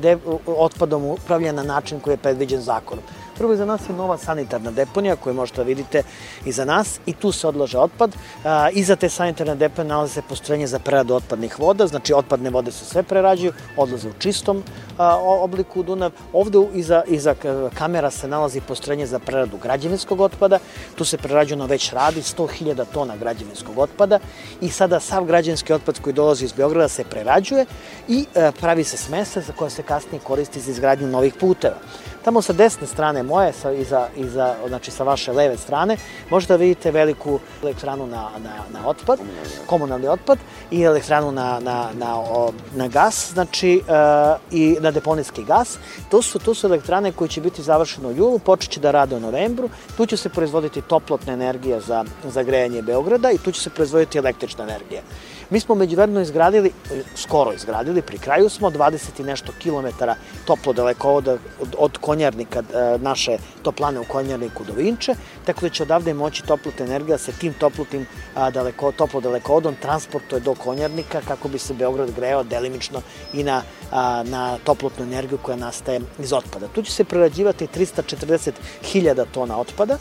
otpadom 0.47 1.05
upravlja 1.05 1.53
na 1.53 1.63
način 1.63 2.01
koji 2.01 2.13
je 2.15 2.19
predviđen 2.19 2.61
zakonom. 2.61 3.05
Prvo 3.39 3.53
iza 3.53 3.65
nas 3.65 3.81
je 3.89 3.95
nova 3.95 4.19
sanitarna 4.19 4.71
deponija 4.71 5.17
koju 5.17 5.35
možete 5.35 5.57
da 5.57 5.67
vidite 5.67 6.03
iza 6.45 6.65
nas 6.65 7.01
i 7.07 7.13
tu 7.13 7.33
se 7.33 7.49
odlaže 7.49 7.79
otpad. 7.79 8.17
A, 8.45 8.71
iza 8.71 8.97
te 8.97 9.09
sanitarne 9.09 9.55
deponije 9.55 9.89
nalaze 9.89 10.13
se 10.13 10.23
postrojenje 10.23 10.67
za 10.67 10.79
preradu 10.79 11.15
otpadnih 11.15 11.59
voda, 11.61 11.87
znači 11.87 12.15
otpadne 12.15 12.51
vode 12.51 12.73
se 12.73 12.85
sve 12.85 13.03
prerađuju, 13.03 13.53
odlaze 13.77 14.09
u 14.09 14.13
čistom 14.19 14.63
a, 14.99 15.17
obliku 15.19 15.81
u 15.81 15.83
Dunav. 15.83 16.11
Ovde 16.33 16.59
iza, 16.75 17.03
iza 17.07 17.35
kamera 17.75 18.11
se 18.11 18.29
nalazi 18.29 18.61
postrojenje 18.61 19.07
za 19.07 19.19
preradu 19.19 19.59
građevinskog 19.63 20.21
otpada, 20.21 20.59
tu 20.95 21.05
se 21.05 21.19
prerađeno 21.19 21.67
već 21.67 21.93
radi 21.93 22.21
100.000 22.21 22.85
tona 22.93 23.17
građevinskog 23.17 23.79
otpada 23.79 24.19
i 24.61 24.69
sada 24.69 25.01
sav 25.01 25.25
građevinski 25.25 25.73
otpad 25.73 26.01
koji 26.01 26.15
dolazi 26.15 26.45
iz 26.45 26.53
Beograda 26.53 26.89
se 26.89 27.05
prerađuje 27.05 27.67
i 28.09 28.27
a, 28.35 28.53
pravi 28.61 28.85
se 28.85 28.97
smesa 28.97 29.41
za 29.41 29.53
koja 29.53 29.71
se 29.71 29.83
kasnije 29.83 30.21
koristi 30.25 30.61
za 30.61 30.71
izgradnju 30.71 31.07
novih 31.07 31.35
puteva. 31.41 31.77
Tamo 32.29 32.43
sa 32.43 32.53
desne 32.53 32.87
strane 32.87 33.23
moje, 33.23 33.53
sa, 33.53 33.73
iza, 33.73 34.09
iza, 34.17 34.55
znači 34.69 34.91
sa 34.91 35.05
vaše 35.05 35.33
leve 35.33 35.57
strane, 35.57 35.97
možete 36.31 36.53
da 36.53 36.57
vidite 36.57 36.91
veliku 36.91 37.39
elektranu 37.63 38.07
na, 38.07 38.29
na, 38.39 38.53
na 38.73 38.89
otpad, 38.89 39.19
komunalni 39.67 40.09
otpad 40.09 40.39
i 40.71 40.83
elektranu 40.83 41.33
na, 41.33 41.61
na, 41.61 41.89
na, 41.95 42.17
na 42.75 42.89
gas, 42.89 43.31
znači 43.33 43.81
uh, 43.81 44.41
i 44.51 44.77
na 44.81 44.91
deponijski 44.91 45.45
gas. 45.45 45.79
To 46.11 46.23
su, 46.23 46.39
to 46.39 46.55
su 46.55 46.67
elektrane 46.67 47.13
koje 47.13 47.29
će 47.29 47.41
biti 47.41 47.63
završene 47.63 48.09
u 48.09 48.13
julu, 48.13 48.39
počeće 48.39 48.81
da 48.81 48.91
rade 48.91 49.17
u 49.17 49.21
novembru, 49.21 49.71
tu 49.97 50.07
će 50.07 50.17
se 50.17 50.29
proizvoditi 50.29 50.83
toplotna 50.83 51.33
energija 51.33 51.81
za, 51.81 52.05
za 52.25 52.43
grejanje 52.43 52.83
Beograda 52.83 53.31
i 53.31 53.39
tu 53.39 53.53
će 53.53 53.61
se 53.61 53.71
proizvoditi 53.71 54.19
električna 54.19 54.65
energija. 54.65 55.03
Mi 55.51 55.61
smo 55.61 55.75
međuvremeno 55.75 56.21
izgradili, 56.21 56.73
skoro 57.17 57.53
izgradili, 57.53 58.03
pri 58.03 58.19
kraju 58.19 58.49
smo 58.49 58.71
20 58.71 59.21
i 59.21 59.23
nešto 59.23 59.53
kilometara 59.59 60.15
toplo 60.45 60.73
dalekovoda 60.73 61.33
od, 61.33 61.75
od 61.79 61.99
Konjarnika, 61.99 62.59
e, 62.59 62.99
naše 62.99 63.39
toplane 63.63 64.01
u 64.01 64.05
Konjarniku 64.05 64.65
do 64.65 64.73
Vinče, 64.73 65.15
tako 65.47 65.61
da 65.61 65.69
će 65.69 65.83
odavde 65.83 66.15
moći 66.15 66.43
toplotna 66.43 66.85
energija 66.85 67.17
da 67.17 67.19
se 67.19 67.33
tim 67.33 67.53
toplotnim 67.53 68.07
daleko, 68.53 68.93
toplo 68.93 69.21
dalekovodom 69.21 69.75
transportuje 69.83 70.41
do 70.41 70.55
Konjarnika 70.55 71.21
kako 71.29 71.49
bi 71.49 71.59
se 71.59 71.75
Beograd 71.75 72.11
greo 72.11 72.43
delimično 72.43 73.01
i 73.33 73.43
na, 73.43 73.63
na 74.25 74.59
toplotnu 74.65 75.05
energiju 75.05 75.39
koja 75.43 75.57
nastaje 75.57 76.01
iz 76.19 76.33
otpada. 76.33 76.69
Tu 76.69 76.83
će 76.83 76.93
se 76.93 77.05
prerađivati 77.05 77.67
340.000 77.67 79.25
tona 79.33 79.59
otpada, 79.59 79.99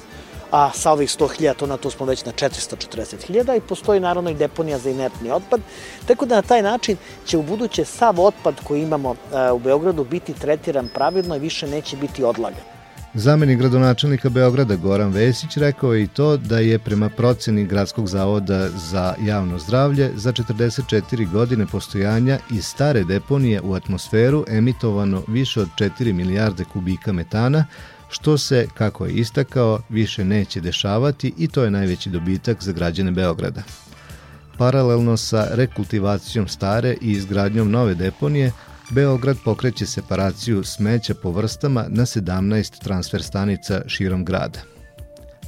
a 0.52 0.72
sa 0.74 0.92
ovih 0.92 1.10
100.000 1.10 1.54
tona 1.54 1.78
tu 1.78 1.90
smo 1.90 2.06
već 2.06 2.26
na 2.26 2.32
440.000 2.32 3.58
i 3.58 3.62
postoji 3.62 4.00
naravno 4.00 4.30
i 4.30 4.36
deponija 4.36 4.78
za 4.78 4.90
inertni 4.90 5.32
otpad, 5.32 5.62
tako 6.06 6.26
da 6.26 6.36
na 6.36 6.42
taj 6.42 6.62
način 6.62 6.98
će 7.26 7.38
u 7.38 7.44
buduće 7.44 7.86
sav 7.86 8.20
otpad 8.20 8.56
koji 8.64 8.82
imamo 8.82 9.16
e, 9.16 9.52
u 9.52 9.60
Beogradu 9.60 10.04
biti 10.04 10.34
tretiran 10.34 10.88
pravilno 10.94 11.36
i 11.36 11.40
više 11.40 11.68
neće 11.68 11.98
biti 11.98 12.24
odlagan. 12.24 12.78
Zamenik 13.14 13.60
gradonačelnika 13.60 14.30
Beograda 14.30 14.76
Goran 14.76 15.12
Vesić 15.12 15.58
rekao 15.58 15.94
je 15.94 16.04
i 16.04 16.08
to 16.08 16.38
da 16.38 16.60
je 16.60 16.80
prema 16.80 17.10
proceni 17.10 17.66
Gradskog 17.66 18.08
zavoda 18.08 18.70
za 18.70 19.16
javno 19.22 19.60
zdravlje 19.60 20.12
za 20.16 20.34
44 20.34 21.32
godine 21.32 21.66
postojanja 21.66 22.40
iz 22.52 22.66
stare 22.66 23.04
deponije 23.04 23.62
u 23.62 23.74
atmosferu 23.74 24.46
emitovano 24.48 25.24
više 25.28 25.62
od 25.62 25.68
4 25.78 26.14
milijarde 26.14 26.64
kubika 26.74 27.12
metana, 27.12 27.66
što 28.10 28.38
se, 28.38 28.68
kako 28.74 29.06
je 29.06 29.14
istakao, 29.14 29.80
više 29.90 30.26
neće 30.26 30.62
dešavati 30.62 31.34
i 31.38 31.48
to 31.48 31.64
je 31.64 31.72
najveći 31.72 32.10
dobitak 32.10 32.64
za 32.64 32.72
građane 32.72 33.12
Beograda. 33.12 33.62
Paralelno 34.58 35.18
sa 35.18 35.48
rekultivacijom 35.52 36.48
stare 36.48 36.96
i 37.02 37.12
izgradnjom 37.12 37.72
nove 37.72 37.96
deponije, 37.96 38.52
Beograd 38.90 39.38
pokreće 39.46 39.86
separaciju 39.86 40.64
smeća 40.64 41.14
po 41.14 41.32
vrstama 41.32 41.86
na 41.90 42.06
17 42.06 42.84
transfer 42.84 43.24
stanica 43.24 43.82
širom 43.88 44.26
grada. 44.26 44.60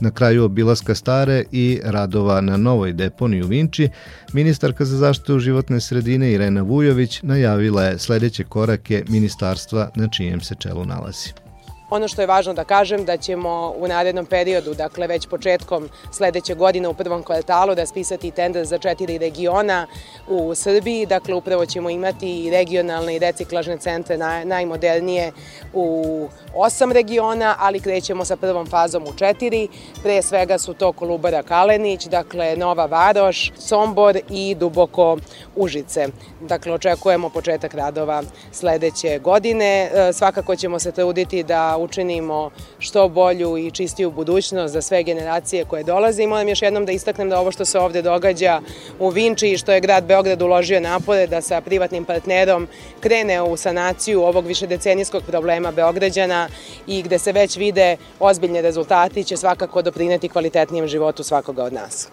Na 0.01 0.11
kraju 0.11 0.43
obilaska 0.43 0.95
stare 0.95 1.43
i 1.51 1.79
radova 1.83 2.41
na 2.41 2.57
novoj 2.57 2.93
deponiji 2.93 3.43
u 3.43 3.47
Vinči, 3.47 3.89
ministarka 4.33 4.85
za 4.85 4.97
zaštitu 4.97 5.39
životne 5.39 5.79
sredine 5.79 6.31
Irena 6.31 6.61
Vujović 6.61 7.21
najavila 7.21 7.83
je 7.83 7.99
sledeće 7.99 8.43
korake 8.43 9.03
ministarstva 9.07 9.89
na 9.95 10.07
čijem 10.07 10.41
se 10.41 10.55
čelu 10.59 10.85
nalazi. 10.85 11.48
Ono 11.89 12.08
što 12.08 12.21
je 12.21 12.28
važno 12.28 12.54
da 12.54 12.63
kažem 12.63 13.06
da 13.06 13.17
ćemo 13.17 13.73
u 13.78 13.88
narednom 13.88 14.25
periodu, 14.25 14.73
dakle 14.73 15.08
već 15.08 15.28
početkom 15.28 15.89
sledeće 16.12 16.56
godine 16.56 16.88
u 16.88 16.93
prvom 16.93 17.23
kvartalu 17.23 17.73
raspisati 17.73 18.32
tender 18.32 18.65
za 18.65 18.78
četiri 18.78 19.17
regiona 19.17 19.88
u 20.28 20.56
Srbiji. 20.56 21.06
Dakle, 21.06 21.34
upravo 21.34 21.65
ćemo 21.65 21.89
imati 21.89 22.45
i 22.45 22.49
regionalne 22.49 23.15
i 23.15 23.19
reciklažne 23.19 23.78
centre 23.78 24.17
naj, 24.17 24.45
najmodernije 24.45 25.32
u 25.73 26.28
osam 26.55 26.91
regiona, 26.91 27.55
ali 27.59 27.79
krećemo 27.79 28.25
sa 28.25 28.35
prvom 28.35 28.67
fazom 28.67 29.03
u 29.03 29.13
četiri. 29.17 29.67
Pre 30.03 30.21
svega 30.21 30.57
su 30.57 30.73
to 30.73 30.91
Kolubara 30.91 31.43
Kalenić, 31.43 32.05
dakle 32.05 32.55
Nova 32.55 32.85
Varoš, 32.85 33.51
Sombor 33.57 34.19
i 34.29 34.55
Duboko 34.55 35.17
Užice. 35.55 36.07
Dakle, 36.41 36.73
očekujemo 36.73 37.29
početak 37.29 37.73
radova 37.73 38.23
sledeće 38.51 39.19
godine. 39.19 39.89
E, 39.93 40.13
svakako 40.13 40.55
ćemo 40.55 40.79
se 40.79 40.91
truditi 40.91 41.43
da 41.43 41.77
učinimo 41.79 42.49
što 42.79 43.09
bolju 43.09 43.57
i 43.57 43.71
čistiju 43.71 44.12
budućnost 44.12 44.73
za 44.73 44.81
sve 44.81 45.03
generacije 45.03 45.65
koje 45.65 45.83
dolaze 45.83 46.23
i 46.23 46.27
moram 46.27 46.47
još 46.47 46.62
jednom 46.62 46.85
da 46.85 46.91
istaknem 46.91 47.29
da 47.29 47.39
ovo 47.39 47.51
što 47.51 47.65
se 47.65 47.79
ovde 47.79 48.01
događa 48.01 48.62
u 48.99 49.09
Vinči 49.09 49.47
i 49.47 49.57
što 49.57 49.71
je 49.71 49.79
grad 49.79 50.03
Beograd 50.03 50.41
uložio 50.41 50.79
napore 50.79 51.27
da 51.27 51.41
sa 51.41 51.62
privatnim 51.62 52.05
partnerom 52.05 52.67
krene 52.99 53.41
u 53.41 53.57
sanaciju 53.57 54.23
ovog 54.23 54.45
višedecenijskog 54.45 55.23
problema 55.23 55.71
Beograđana 55.71 56.38
godina 56.39 56.47
i 56.88 57.02
gde 57.02 57.19
se 57.19 57.32
već 57.32 57.58
vide 57.58 57.97
ozbiljne 58.19 58.62
rezultati 58.62 59.23
će 59.23 59.38
svakako 59.38 59.82
doprineti 59.82 60.30
kvalitetnijem 60.30 60.88
životu 60.88 61.23
svakoga 61.23 61.63
od 61.63 61.73
nas. 61.73 62.10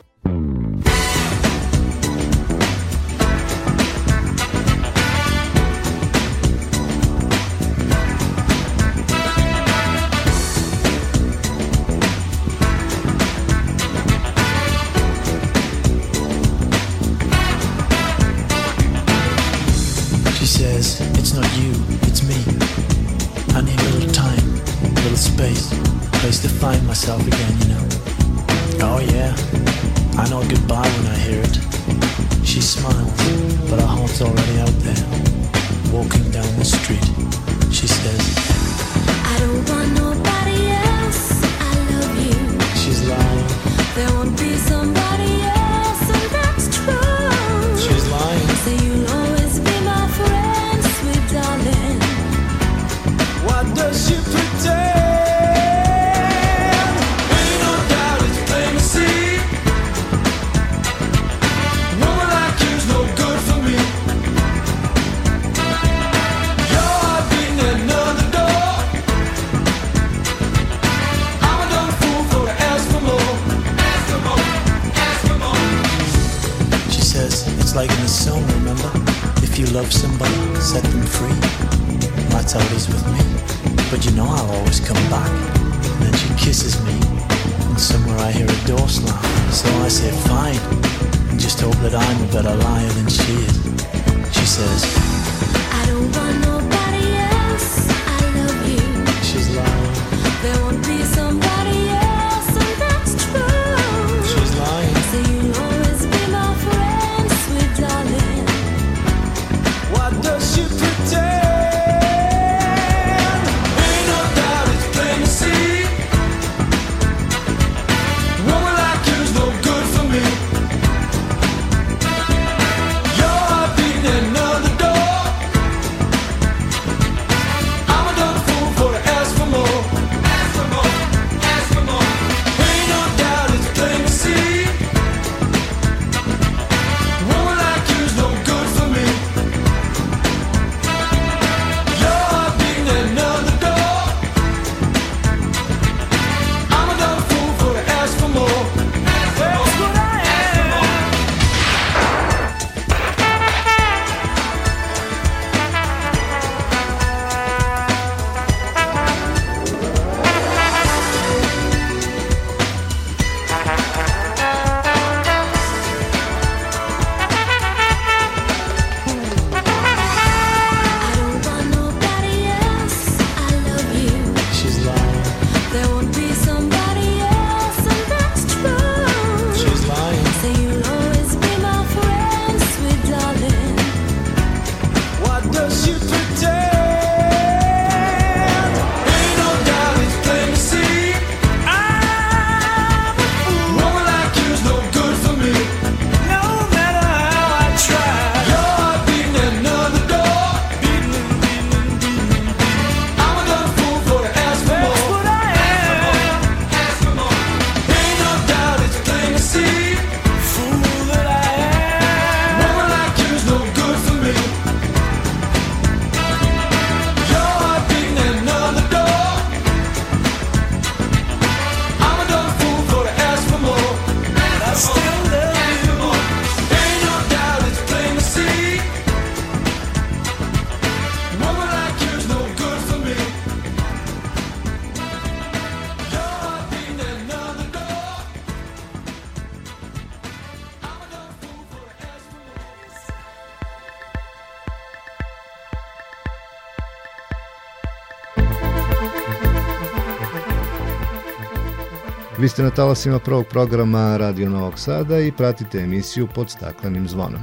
Vi 252.46 252.50
ste 252.50 252.62
na 252.62 252.70
talasima 252.70 253.18
prvog 253.18 253.46
programa 253.46 254.16
Radio 254.16 254.50
Novog 254.50 254.78
Sada 254.78 255.18
i 255.18 255.32
pratite 255.32 255.78
emisiju 255.78 256.26
pod 256.34 256.50
staklenim 256.50 257.08
zvonom. 257.08 257.40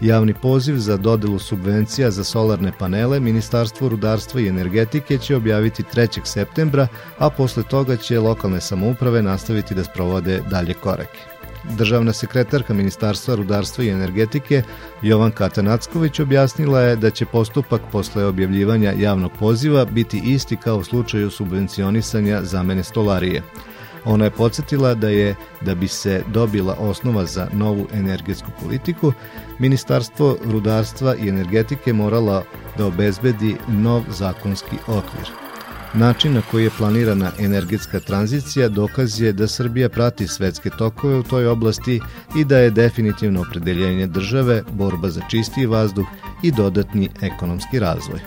Javni 0.00 0.34
poziv 0.34 0.76
za 0.76 0.96
dodelu 0.96 1.38
subvencija 1.38 2.10
za 2.10 2.24
solarne 2.24 2.72
panele 2.78 3.20
Ministarstvo 3.20 3.88
rudarstva 3.88 4.40
i 4.40 4.46
energetike 4.48 5.18
će 5.18 5.36
objaviti 5.36 5.82
3. 5.82 6.20
septembra, 6.24 6.88
a 7.18 7.30
posle 7.30 7.62
toga 7.62 7.96
će 7.96 8.20
lokalne 8.20 8.60
samouprave 8.60 9.22
nastaviti 9.22 9.74
da 9.74 9.84
sprovode 9.84 10.42
dalje 10.50 10.74
korake. 10.74 11.20
Državna 11.76 12.12
sekretarka 12.12 12.74
Ministarstva 12.74 13.34
rudarstva 13.34 13.84
i 13.84 13.88
energetike 13.88 14.62
Jovan 15.02 15.30
Katanacković 15.30 16.20
objasnila 16.20 16.80
je 16.80 16.96
da 16.96 17.10
će 17.10 17.26
postupak 17.26 17.80
posle 17.92 18.24
objavljivanja 18.24 18.92
javnog 18.98 19.32
poziva 19.38 19.84
biti 19.84 20.22
isti 20.24 20.56
kao 20.56 20.76
u 20.76 20.84
slučaju 20.84 21.30
subvencionisanja 21.30 22.40
zamene 22.42 22.82
stolarije– 22.82 23.42
Ona 24.04 24.24
je 24.24 24.30
podsjetila 24.30 24.94
da 24.94 25.08
je, 25.08 25.34
da 25.60 25.74
bi 25.74 25.88
se 25.88 26.22
dobila 26.32 26.76
osnova 26.78 27.26
za 27.26 27.48
novu 27.52 27.86
energetsku 27.92 28.50
politiku, 28.62 29.12
Ministarstvo 29.58 30.36
rudarstva 30.44 31.14
i 31.16 31.28
energetike 31.28 31.92
morala 31.92 32.42
da 32.78 32.86
obezbedi 32.86 33.56
nov 33.68 34.02
zakonski 34.08 34.76
okvir. 34.86 35.30
Način 35.94 36.34
na 36.34 36.42
koji 36.50 36.64
je 36.64 36.70
planirana 36.78 37.30
energetska 37.38 38.00
tranzicija 38.00 38.68
dokaz 38.68 39.20
je 39.20 39.32
da 39.32 39.48
Srbija 39.48 39.88
prati 39.88 40.28
svetske 40.28 40.70
tokove 40.70 41.16
u 41.16 41.22
toj 41.22 41.46
oblasti 41.46 42.00
i 42.36 42.44
da 42.44 42.58
je 42.58 42.70
definitivno 42.70 43.40
opredeljenje 43.40 44.06
države 44.06 44.62
borba 44.72 45.08
za 45.08 45.20
čistiji 45.30 45.66
vazduh 45.66 46.06
i 46.42 46.52
dodatni 46.52 47.08
ekonomski 47.22 47.78
razvoj. 47.78 48.20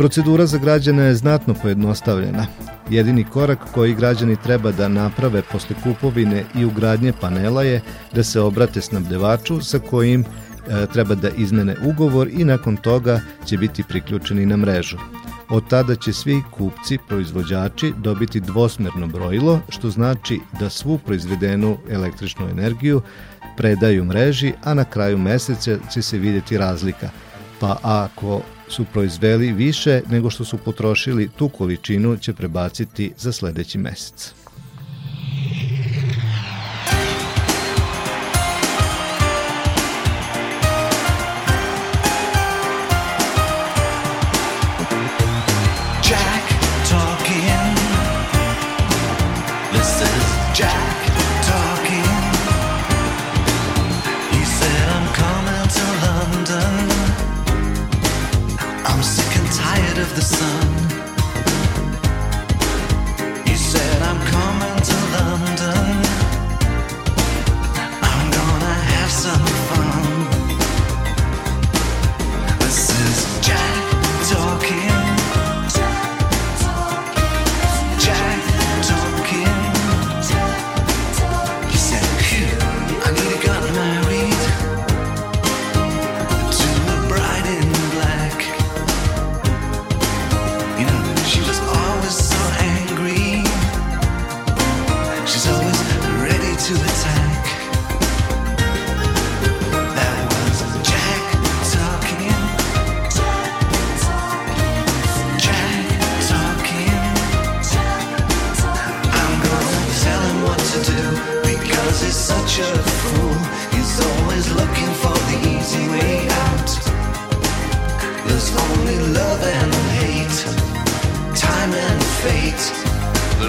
Procedura 0.00 0.46
za 0.46 0.58
građane 0.58 1.02
je 1.02 1.14
znatno 1.14 1.54
pojednostavljena. 1.54 2.46
Jedini 2.90 3.24
korak 3.24 3.58
koji 3.74 3.94
građani 3.94 4.36
treba 4.36 4.72
da 4.72 4.88
naprave 4.88 5.42
posle 5.52 5.76
kupovine 5.82 6.44
i 6.54 6.64
ugradnje 6.64 7.12
panela 7.20 7.62
je 7.62 7.80
da 8.14 8.22
se 8.22 8.40
obrate 8.40 8.80
snabdevaču 8.80 9.60
sa 9.60 9.78
kojim 9.78 10.24
e, 10.24 10.86
treba 10.92 11.14
da 11.14 11.28
izmene 11.28 11.76
ugovor 11.84 12.28
i 12.32 12.44
nakon 12.44 12.76
toga 12.76 13.20
će 13.44 13.58
biti 13.58 13.82
priključeni 13.82 14.46
na 14.46 14.56
mrežu. 14.56 14.96
Od 15.50 15.68
tada 15.68 15.94
će 15.94 16.12
svi 16.12 16.42
kupci, 16.50 16.98
proizvođači 17.08 17.92
dobiti 17.96 18.40
dvosmerno 18.40 19.06
brojilo, 19.06 19.60
što 19.68 19.90
znači 19.90 20.40
da 20.60 20.70
svu 20.70 20.98
proizvedenu 20.98 21.78
električnu 21.90 22.48
energiju 22.48 23.02
predaju 23.56 24.04
mreži, 24.04 24.52
a 24.64 24.74
na 24.74 24.84
kraju 24.84 25.18
meseca 25.18 25.78
će 25.92 26.02
se 26.02 26.18
vidjeti 26.18 26.58
razlika. 26.58 27.10
Pa 27.60 27.78
ako 27.82 28.40
su 28.68 28.84
proizveli 28.92 29.52
više 29.52 30.00
nego 30.10 30.30
što 30.30 30.44
su 30.44 30.58
potrošili, 30.58 31.28
tu 31.28 31.48
količinu 31.48 32.16
će 32.16 32.32
prebaciti 32.32 33.12
za 33.16 33.32
sledeći 33.32 33.78
mesec. 33.78 34.34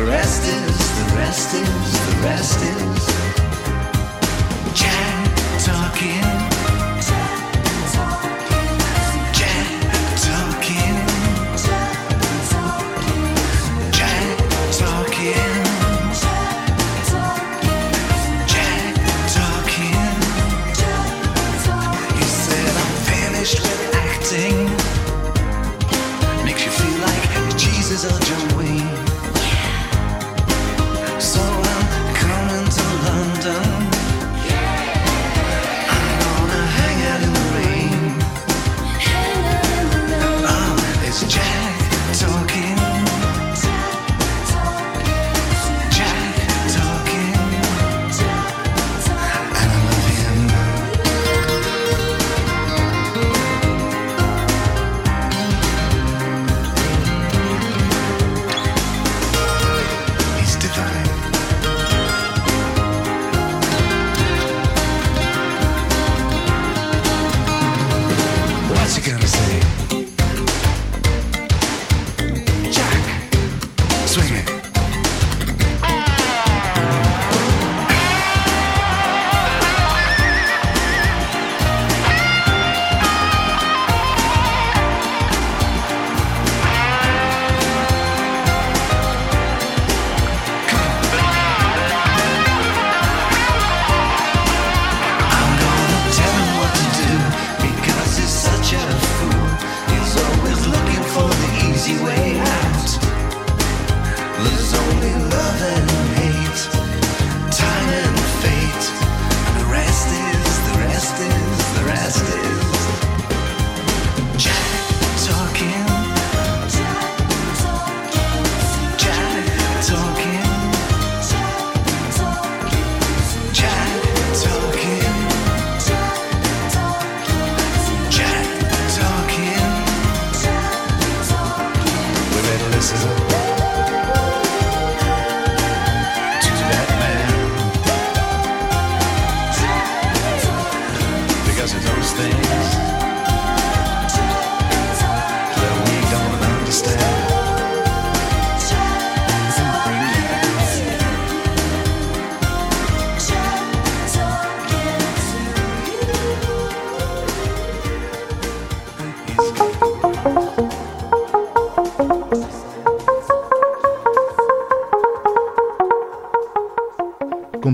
The 0.01 0.07
rest 0.07 0.43
is, 0.47 0.77
the 0.97 1.15
rest 1.15 1.53
is, 1.53 1.91
the 2.07 2.21
rest 2.23 2.59
is. 2.59 3.05
Jack 4.73 5.63
talking. 5.63 6.50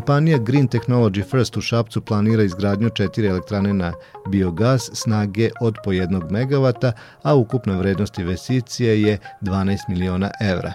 Kompanija 0.08 0.38
Green 0.38 0.68
Technology 0.68 1.24
First 1.24 1.58
u 1.58 1.62
Šapcu 1.62 2.02
planira 2.02 2.44
izgradnju 2.44 2.90
četiri 2.90 3.28
elektrane 3.28 3.74
na 3.74 3.94
biogas 4.28 4.90
snage 4.94 5.50
od 5.62 5.76
po 5.84 5.92
jednog 5.92 6.32
megavata, 6.32 6.92
a 7.24 7.36
ukupna 7.36 7.78
vrednost 7.78 8.20
investicije 8.20 9.02
je 9.02 9.18
12 9.42 9.78
miliona 9.90 10.32
evra. 10.42 10.74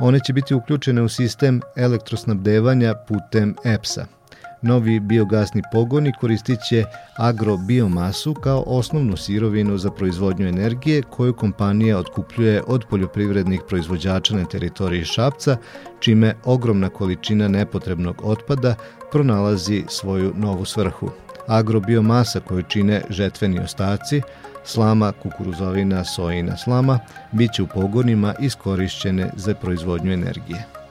One 0.00 0.20
će 0.20 0.32
biti 0.32 0.54
uključene 0.54 1.02
u 1.02 1.08
sistem 1.08 1.60
elektrosnabdevanja 1.76 2.94
putem 3.08 3.54
EPS-a. 3.64 4.21
Novi 4.62 5.00
biogasni 5.00 5.62
pogoni 5.72 6.12
koristit 6.20 6.58
će 6.68 6.84
agrobiomasu 7.16 8.34
kao 8.34 8.64
osnovnu 8.66 9.16
sirovinu 9.16 9.78
za 9.78 9.90
proizvodnju 9.90 10.48
energije 10.48 11.02
koju 11.02 11.34
kompanija 11.34 11.98
otkupljuje 11.98 12.62
od 12.66 12.84
poljoprivrednih 12.90 13.60
proizvođača 13.68 14.36
na 14.36 14.44
teritoriji 14.44 15.04
Šapca, 15.04 15.56
čime 16.00 16.34
ogromna 16.44 16.88
količina 16.88 17.48
nepotrebnog 17.48 18.20
otpada 18.24 18.74
pronalazi 19.12 19.84
svoju 19.88 20.32
novu 20.36 20.64
svrhu. 20.64 21.10
Agrobiomasa 21.46 22.40
koju 22.40 22.62
čine 22.62 23.02
žetveni 23.10 23.60
ostaci, 23.60 24.22
slama, 24.64 25.12
kukuruzovina, 25.12 26.04
sojina 26.04 26.56
slama, 26.56 26.98
bit 27.32 27.52
će 27.52 27.62
u 27.62 27.66
pogonima 27.66 28.34
iskorišćene 28.40 29.30
za 29.36 29.54
proizvodnju 29.54 30.12
energije. 30.12 30.81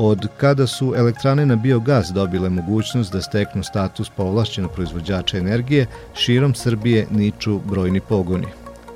Od 0.00 0.28
kada 0.36 0.66
su 0.66 0.94
elektrane 0.96 1.46
na 1.46 1.56
biogas 1.56 2.08
dobile 2.08 2.48
mogućnost 2.48 3.12
da 3.12 3.22
steknu 3.22 3.62
status 3.62 4.10
povlašćenog 4.10 4.72
proizvođača 4.72 5.38
energije, 5.38 5.86
širom 6.14 6.54
Srbije 6.54 7.06
niču 7.10 7.60
brojni 7.64 8.00
pogoni. 8.00 8.46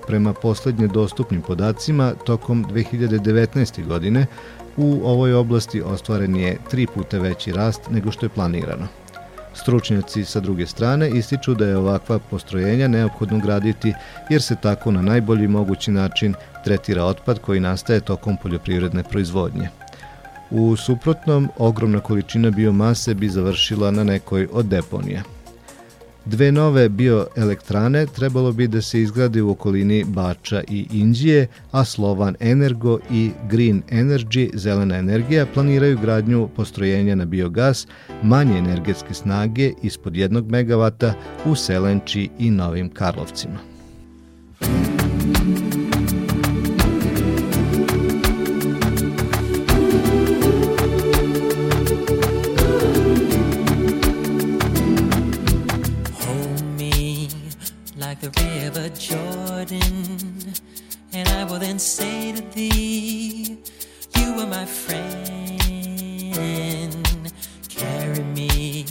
Prema 0.07 0.33
poslednje 0.33 0.89
dostupnim 0.89 1.43
podacima, 1.43 2.13
tokom 2.27 2.65
2019. 2.65 3.87
godine 3.87 4.27
u 4.77 5.01
ovoj 5.05 5.35
oblasti 5.35 5.83
ostvaren 5.83 6.37
je 6.37 6.59
tri 6.71 6.87
puta 6.95 7.19
veći 7.19 7.53
rast 7.53 7.81
nego 7.91 8.11
što 8.11 8.27
je 8.27 8.31
planirano. 8.31 8.87
Stručnjaci 9.55 10.25
sa 10.25 10.41
druge 10.41 10.67
strane 10.67 11.11
ističu 11.11 11.55
da 11.55 11.67
je 11.67 11.77
ovakva 11.77 12.19
postrojenja 12.19 12.89
neophodno 12.89 13.39
graditi 13.39 13.95
jer 14.31 14.43
se 14.43 14.57
tako 14.63 14.91
na 14.91 15.03
najbolji 15.03 15.49
mogući 15.49 15.91
način 15.91 16.35
tretira 16.65 17.05
otpad 17.05 17.39
koji 17.39 17.61
nastaje 17.61 18.01
tokom 18.01 18.37
poljoprivredne 18.37 19.03
proizvodnje. 19.03 19.82
U 20.55 20.77
suprotnom, 20.77 21.49
ogromna 21.59 22.01
količina 22.01 22.51
biomase 22.51 23.15
bi 23.15 23.29
završila 23.29 23.91
na 23.91 24.05
nekoj 24.05 24.49
od 24.53 24.67
deponija. 24.67 25.23
Dve 26.25 26.53
nove 26.53 26.89
bioelektrane 26.89 28.07
trebalo 28.07 28.53
bi 28.53 28.69
da 28.69 28.83
se 28.83 29.03
izgrade 29.03 29.43
u 29.43 29.51
okolini 29.51 30.05
Bača 30.05 30.63
i 30.69 30.87
Indije, 30.93 31.47
a 31.71 31.85
Slovan 31.85 32.37
Energo 32.41 32.99
i 33.11 33.31
Green 33.51 33.83
Energy, 33.91 34.51
zelena 34.55 34.97
energija, 34.97 35.47
planiraju 35.55 35.99
gradnju 35.99 36.49
postrojenja 36.57 37.15
na 37.15 37.25
biogas 37.25 37.87
manje 38.23 38.59
energetske 38.59 39.15
snage 39.15 39.73
ispod 39.83 40.13
1 40.13 40.51
megavata 40.51 41.15
u 41.47 41.55
Selenči 41.55 42.29
i 42.39 42.51
Novim 42.51 42.91
Karlovcima. 42.91 43.59
And 61.73 61.81
say 61.81 62.33
to 62.33 62.43
thee, 62.55 63.57
You 64.19 64.35
are 64.41 64.47
my 64.47 64.67
friend. 64.67 65.59
Carry 67.67 68.23
me 68.25 68.85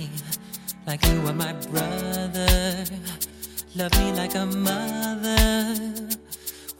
like 0.87 1.05
you 1.05 1.21
are 1.27 1.33
my 1.33 1.53
brother. 1.69 2.83
Love 3.75 3.93
me 3.99 4.13
like 4.13 4.33
a 4.33 4.47
mother. 4.47 5.75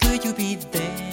Will 0.02 0.16
you 0.26 0.34
be 0.34 0.56
there? 0.72 1.11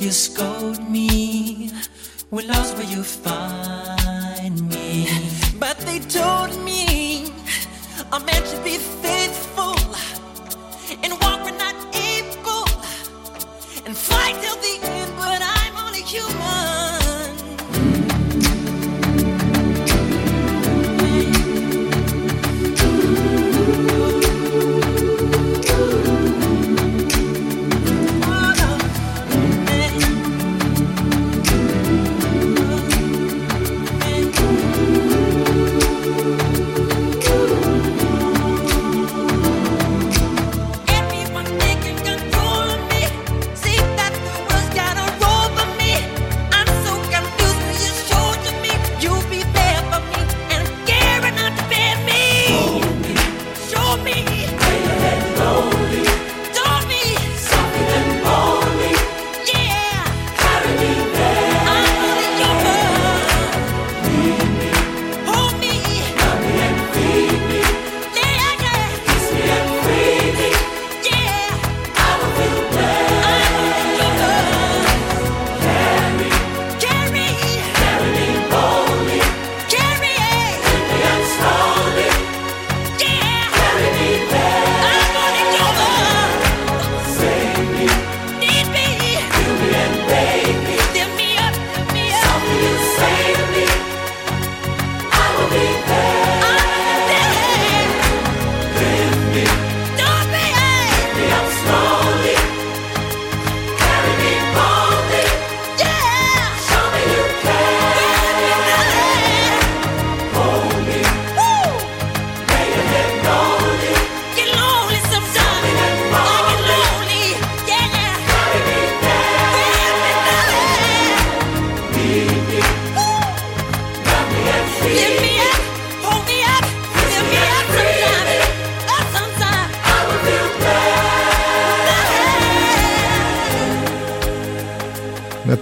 You 0.00 0.10
scold 0.12 0.88
me? 0.88 1.70
We 2.30 2.46
lost, 2.46 2.76
will 2.76 2.84
you 2.84 3.02
find 3.02 3.39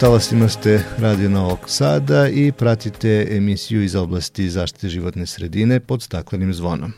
talasima 0.01 0.49
ste 0.49 0.85
Radio 0.99 1.29
Novog 1.29 1.59
Sada 1.67 2.29
i 2.29 2.53
pratite 2.53 3.27
emisiju 3.31 3.83
iz 3.83 3.95
oblasti 3.95 4.51
zaštite 4.51 4.89
životne 4.89 5.27
sredine 5.27 5.81
pod 5.81 6.03
staklenim 6.03 6.55
zvonom. 6.55 6.93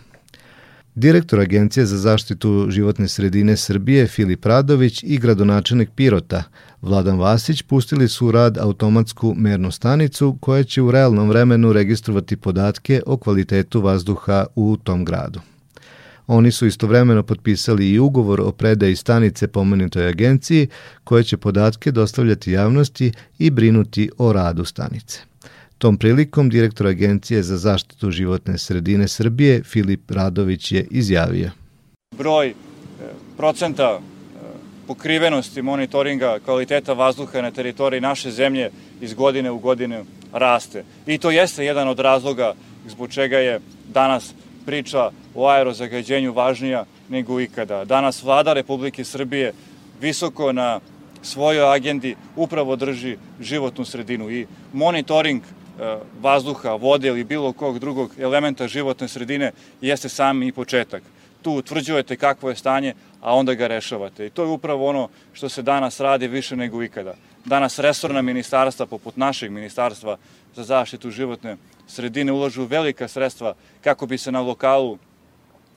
Direktor 0.95 1.41
Agencije 1.41 1.87
za 1.87 1.99
zaštitu 1.99 2.67
životne 2.71 3.09
sredine 3.09 3.57
Srbije 3.57 4.07
Filip 4.07 4.47
Radović 4.47 5.03
i 5.03 5.19
gradonačelnik 5.19 5.91
Pirota 5.97 6.43
Vladan 6.83 7.19
Vasić 7.19 7.63
pustili 7.63 8.09
su 8.09 8.27
u 8.27 8.31
rad 8.31 8.59
automatsku 8.59 9.35
mernu 9.37 9.71
stanicu 9.71 10.37
koja 10.41 10.65
će 10.65 10.83
u 10.83 10.91
realnom 10.91 11.29
vremenu 11.29 11.73
registrovati 11.73 12.37
podatke 12.37 13.03
o 13.07 13.17
kvalitetu 13.17 13.81
vazduha 13.81 14.47
u 14.55 14.77
tom 14.77 15.05
gradu. 15.05 15.41
Oni 16.33 16.53
su 16.53 16.67
istovremeno 16.67 17.23
potpisali 17.23 17.91
i 17.91 17.99
ugovor 17.99 18.41
o 18.41 18.53
predaji 18.53 18.97
stanice 18.97 19.49
pomenutoj 19.49 20.09
agenciji 20.09 20.69
koja 21.05 21.23
će 21.23 21.37
podatke 21.37 21.91
dostavljati 21.91 22.53
javnosti 22.53 23.13
i 23.39 23.51
brinuti 23.51 24.11
o 24.19 24.33
radu 24.33 24.65
stanice. 24.65 25.21
Tom 25.79 25.97
prilikom 25.97 26.51
direktor 26.51 26.87
Agencije 26.87 27.43
za 27.43 27.57
zaštitu 27.57 28.11
životne 28.11 28.59
sredine 28.59 29.09
Srbije 29.09 29.63
Filip 29.63 30.11
Radović 30.11 30.73
je 30.73 30.87
izjavio. 30.91 31.51
broj 32.19 32.49
e, 32.49 32.55
procenta 33.37 33.99
e, 33.99 34.01
pokrivenosti 34.87 35.63
monitoringa 35.63 36.39
kvaliteta 36.45 36.93
vazduha 36.93 37.43
na 37.43 37.51
teritoriji 37.51 38.01
naše 38.01 38.31
zemlje 38.31 38.71
iz 39.01 39.15
godine 39.15 39.51
u 39.51 39.59
godinu 39.59 40.05
raste. 40.33 40.85
I 41.07 41.19
to 41.19 41.31
jeste 41.31 41.65
jedan 41.65 41.89
od 41.89 41.99
razloga 41.99 42.55
zbog 42.89 43.11
čega 43.11 43.39
je 43.39 43.61
danas 43.89 44.35
priča 44.71 45.11
o 45.35 45.49
aerozagađenju 45.49 46.33
važnija 46.33 46.85
nego 47.09 47.41
ikada. 47.41 47.85
Danas 47.85 48.23
vlada 48.23 48.53
Republike 48.53 49.05
Srbije 49.05 49.53
visoko 50.01 50.53
na 50.53 50.81
svojoj 51.23 51.75
agendi 51.75 52.15
upravo 52.37 52.77
drži 52.77 53.17
životnu 53.41 53.85
sredinu 53.85 54.31
i 54.31 54.47
monitoring 54.73 55.43
e, 55.43 55.97
vazduha, 56.23 56.75
vode 56.75 57.09
ili 57.09 57.25
bilo 57.25 57.53
kog 57.53 57.79
drugog 57.79 58.15
elementa 58.19 58.69
životne 58.69 59.09
sredine 59.09 59.51
jeste 59.81 60.09
sam 60.09 60.43
i 60.43 60.53
početak. 60.53 61.03
Tu 61.43 61.53
utvrđujete 61.53 62.17
kakvo 62.17 62.51
je 62.51 62.57
stanje, 62.57 62.95
a 63.21 63.35
onda 63.35 63.55
ga 63.55 63.67
rešavate. 63.67 64.27
I 64.27 64.31
to 64.31 64.43
je 64.43 64.55
upravo 64.55 64.87
ono 64.87 65.09
što 65.33 65.49
se 65.49 65.63
danas 65.63 66.01
radi 66.01 66.29
više 66.29 66.57
nego 66.57 66.83
ikada. 66.83 67.15
Danas 67.45 67.79
resorna 67.79 68.23
ministarstva, 68.23 68.87
poput 68.87 69.17
našeg 69.17 69.51
ministarstva 69.51 70.17
za 70.55 70.65
zaštitu 70.65 71.11
životne 71.11 71.57
sredine, 71.91 72.33
ulažu 72.33 72.65
velika 72.65 73.09
sredstva 73.09 73.55
kako 73.85 74.07
bi 74.07 74.19
se 74.19 74.33
na 74.33 74.41
lokalu 74.41 74.99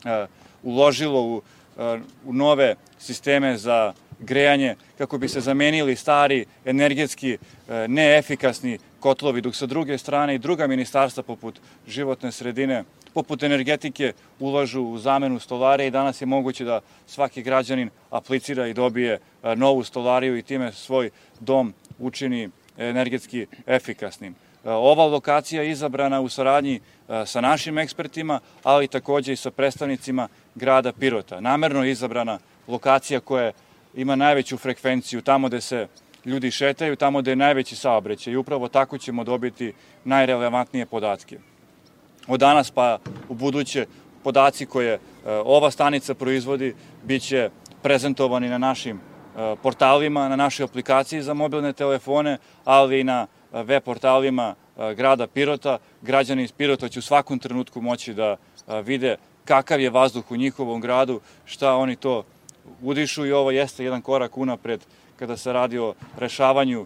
e, 0.05 0.25
uložilo 0.63 1.21
u, 1.21 1.41
e, 1.77 1.99
u 2.25 2.33
nove 2.33 2.75
sisteme 2.99 3.57
za 3.57 3.93
grejanje, 4.19 4.75
kako 4.97 5.17
bi 5.17 5.27
se 5.27 5.41
zamenili 5.41 5.95
stari, 5.95 6.45
energetski 6.65 7.33
e, 7.33 7.87
neefikasni 7.87 8.79
kotlovi, 8.99 9.41
dok 9.41 9.55
sa 9.55 9.65
druge 9.65 9.97
strane 9.97 10.35
i 10.35 10.39
druga 10.39 10.67
ministarstva 10.67 11.23
poput 11.23 11.59
životne 11.87 12.31
sredine, 12.31 12.83
poput 13.13 13.43
energetike, 13.43 14.13
ulažu 14.39 14.81
u 14.81 14.97
zamenu 14.97 15.39
stolare 15.39 15.87
i 15.87 15.91
danas 15.91 16.21
je 16.21 16.25
moguće 16.25 16.65
da 16.65 16.81
svaki 17.07 17.43
građanin 17.43 17.89
aplicira 18.09 18.67
i 18.67 18.73
dobije 18.73 19.19
novu 19.55 19.83
stolariju 19.83 20.37
i 20.37 20.43
time 20.43 20.71
svoj 20.71 21.09
dom 21.39 21.73
učini 21.99 22.49
energetski 22.77 23.45
efikasnim. 23.67 24.35
E, 24.63 24.71
Ova 24.71 25.05
lokacija 25.05 25.63
je 25.63 25.71
izabrana 25.71 26.21
u 26.21 26.29
saradnji 26.29 26.75
e, 26.75 27.25
sa 27.25 27.41
našim 27.41 27.77
ekspertima, 27.77 28.39
ali 28.63 28.87
takođe 28.87 29.33
i 29.33 29.35
sa 29.35 29.51
predstavnicima 29.51 30.27
grada 30.55 30.91
Pirota. 30.91 31.39
Namerno 31.39 31.83
je 31.83 31.91
izabrana 31.91 32.39
lokacija 32.67 33.19
koja 33.19 33.51
ima 33.93 34.15
najveću 34.15 34.57
frekvenciju 34.57 35.21
tamo 35.21 35.47
gde 35.47 35.61
se 35.61 35.87
ljudi 36.25 36.51
šetaju, 36.51 36.95
tamo 36.95 37.21
gde 37.21 37.31
je 37.31 37.35
najveći 37.35 37.75
saobraćaj 37.75 38.33
i 38.33 38.37
upravo 38.37 38.67
tako 38.67 38.97
ćemo 38.97 39.23
dobiti 39.23 39.73
najrelevantnije 40.03 40.85
podatke. 40.85 41.39
Od 42.27 42.39
danas 42.39 42.71
pa 42.71 42.99
u 43.29 43.33
buduće 43.33 43.85
podaci 44.23 44.65
koje 44.65 44.93
e, 44.93 44.99
ova 45.45 45.71
stanica 45.71 46.13
proizvodi 46.13 46.75
biće 47.03 47.49
prezentovani 47.81 48.49
na 48.49 48.57
našim 48.57 49.01
portalima, 49.63 50.29
na 50.29 50.35
našoj 50.35 50.63
aplikaciji 50.63 51.21
za 51.21 51.33
mobilne 51.33 51.73
telefone, 51.73 52.37
ali 52.65 52.99
i 52.99 53.03
na 53.03 53.27
web 53.53 53.83
portalima 53.83 54.55
grada 54.95 55.27
Pirota. 55.27 55.77
Građani 56.01 56.43
iz 56.43 56.51
Pirota 56.51 56.89
će 56.89 56.99
u 56.99 57.01
svakom 57.01 57.39
trenutku 57.39 57.81
moći 57.81 58.13
da 58.13 58.35
vide 58.85 59.15
kakav 59.45 59.81
je 59.81 59.89
vazduh 59.89 60.31
u 60.31 60.35
njihovom 60.35 60.81
gradu, 60.81 61.19
šta 61.45 61.75
oni 61.75 61.95
to 61.95 62.23
udišu 62.81 63.25
i 63.25 63.31
ovo 63.31 63.51
jeste 63.51 63.83
jedan 63.83 64.01
korak 64.01 64.37
unapred 64.37 64.79
kada 65.15 65.37
se 65.37 65.53
radi 65.53 65.77
o 65.77 65.93
rešavanju, 66.17 66.85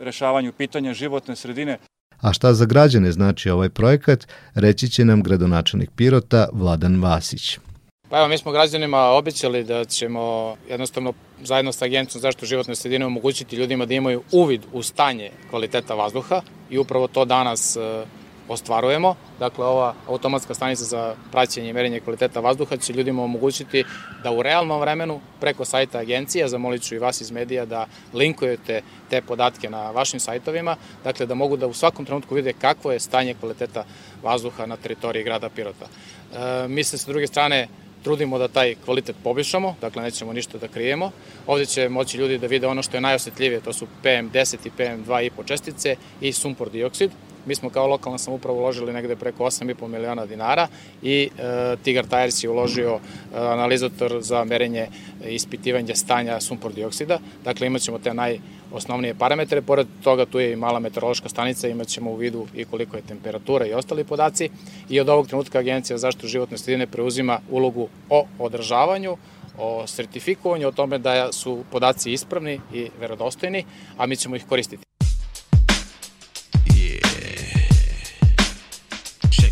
rešavanju 0.00 0.52
pitanja 0.52 0.94
životne 0.94 1.36
sredine. 1.36 1.78
A 2.20 2.32
šta 2.32 2.54
za 2.54 2.64
građane 2.64 3.12
znači 3.12 3.50
ovaj 3.50 3.68
projekat, 3.68 4.28
reći 4.54 4.88
će 4.88 5.04
nam 5.04 5.22
gradonačelnik 5.22 5.90
Pirota 5.96 6.48
Vladan 6.52 7.02
Vasić. 7.02 7.58
Pa 8.10 8.18
evo, 8.18 8.28
mi 8.28 8.38
smo 8.38 8.52
građanima 8.52 8.98
obećali 8.98 9.64
da 9.64 9.84
ćemo 9.84 10.56
jednostavno 10.68 11.12
zajedno 11.42 11.72
sa 11.72 11.84
Agencijom 11.84 12.20
za 12.20 12.26
zaštitu 12.26 12.46
životne 12.46 12.74
sredine 12.74 13.06
omogućiti 13.06 13.56
ljudima 13.56 13.86
da 13.86 13.94
imaju 13.94 14.22
uvid 14.32 14.62
u 14.72 14.82
stanje 14.82 15.30
kvaliteta 15.50 15.94
vazduha 15.94 16.40
i 16.70 16.78
upravo 16.78 17.06
to 17.06 17.24
danas 17.24 17.76
e, 17.76 18.04
ostvarujemo. 18.48 19.14
Dakle, 19.38 19.66
ova 19.66 19.94
automatska 20.08 20.54
stanica 20.54 20.84
za 20.84 21.14
praćenje 21.32 21.70
i 21.70 21.72
merenje 21.72 22.00
kvaliteta 22.00 22.40
vazduha 22.40 22.76
će 22.76 22.92
ljudima 22.92 23.22
omogućiti 23.22 23.84
da 24.22 24.32
u 24.32 24.42
realnom 24.42 24.80
vremenu 24.80 25.20
preko 25.40 25.64
sajta 25.64 25.98
agencije, 25.98 26.48
zamolit 26.48 26.82
ću 26.82 26.94
i 26.94 26.98
vas 26.98 27.20
iz 27.20 27.30
medija 27.30 27.64
da 27.64 27.86
linkujete 28.14 28.82
te 29.10 29.22
podatke 29.22 29.70
na 29.70 29.90
vašim 29.90 30.20
sajtovima, 30.20 30.76
dakle 31.04 31.26
da 31.26 31.34
mogu 31.34 31.56
da 31.56 31.66
u 31.66 31.74
svakom 31.74 32.04
trenutku 32.04 32.34
vide 32.34 32.52
kakvo 32.52 32.92
je 32.92 33.00
stanje 33.00 33.34
kvaliteta 33.34 33.84
vazduha 34.22 34.66
na 34.66 34.76
teritoriji 34.76 35.24
grada 35.24 35.48
Pirota. 35.48 35.86
E, 35.86 36.68
mi 36.68 36.84
se 36.84 36.98
sa 36.98 37.10
druge 37.10 37.26
strane 37.26 37.68
trudimo 38.02 38.38
da 38.38 38.48
taj 38.48 38.74
kvalitet 38.84 39.16
poboljšamo, 39.24 39.76
dakle 39.80 40.02
nećemo 40.02 40.32
ništa 40.32 40.58
da 40.58 40.68
krijemo. 40.68 41.10
Ovde 41.46 41.66
će 41.66 41.88
moći 41.88 42.18
ljudi 42.18 42.38
da 42.38 42.46
vide 42.46 42.66
ono 42.66 42.82
što 42.82 42.96
je 42.96 43.00
najosetljivije, 43.00 43.60
to 43.60 43.72
su 43.72 43.86
PM10 44.04 44.56
i 44.64 44.70
PM2,5 44.78 45.30
čestice 45.46 45.96
i 46.20 46.32
sumpor 46.32 46.70
dioksid. 46.70 47.10
Mi 47.46 47.54
smo 47.54 47.70
kao 47.70 47.86
lokalna 47.86 48.18
samouprava 48.18 48.58
uložili 48.58 48.92
negde 48.92 49.16
preko 49.16 49.44
8,5 49.44 49.88
miliona 49.88 50.26
dinara 50.26 50.68
i 51.02 51.30
e, 51.38 51.76
Tigar 51.82 52.06
Tires 52.06 52.44
je 52.44 52.50
uložio 52.50 52.90
e, 52.90 53.38
analizator 53.38 54.18
za 54.20 54.44
merenje 54.44 54.88
i 55.28 55.34
ispitivanje 55.34 55.94
stanja 55.94 56.40
sumpor 56.40 56.72
dioksida. 56.72 57.18
Dakle, 57.44 57.66
imat 57.66 57.82
ćemo 57.82 57.98
te 57.98 58.14
najosnovnije 58.14 59.14
parametre. 59.14 59.62
Pored 59.62 59.86
toga 60.02 60.26
tu 60.26 60.40
je 60.40 60.52
i 60.52 60.56
mala 60.56 60.78
meteorološka 60.78 61.28
stanica, 61.28 61.68
imat 61.68 61.88
ćemo 61.88 62.10
u 62.10 62.16
vidu 62.16 62.46
i 62.54 62.64
koliko 62.64 62.96
je 62.96 63.02
temperatura 63.02 63.66
i 63.66 63.72
ostali 63.72 64.04
podaci. 64.04 64.50
I 64.88 65.00
od 65.00 65.08
ovog 65.08 65.26
trenutka 65.26 65.58
Agencija 65.58 65.98
za 65.98 66.00
zaštitu 66.00 66.28
životne 66.28 66.58
sredine 66.58 66.86
preuzima 66.86 67.40
ulogu 67.50 67.88
o 68.10 68.26
održavanju, 68.38 69.16
o 69.58 69.86
sertifikovanju, 69.86 70.68
o 70.68 70.72
tome 70.72 70.98
da 70.98 71.32
su 71.32 71.64
podaci 71.70 72.12
ispravni 72.12 72.60
i 72.74 72.88
verodostojni, 73.00 73.64
a 73.96 74.06
mi 74.06 74.16
ćemo 74.16 74.36
ih 74.36 74.46
koristiti. 74.46 74.89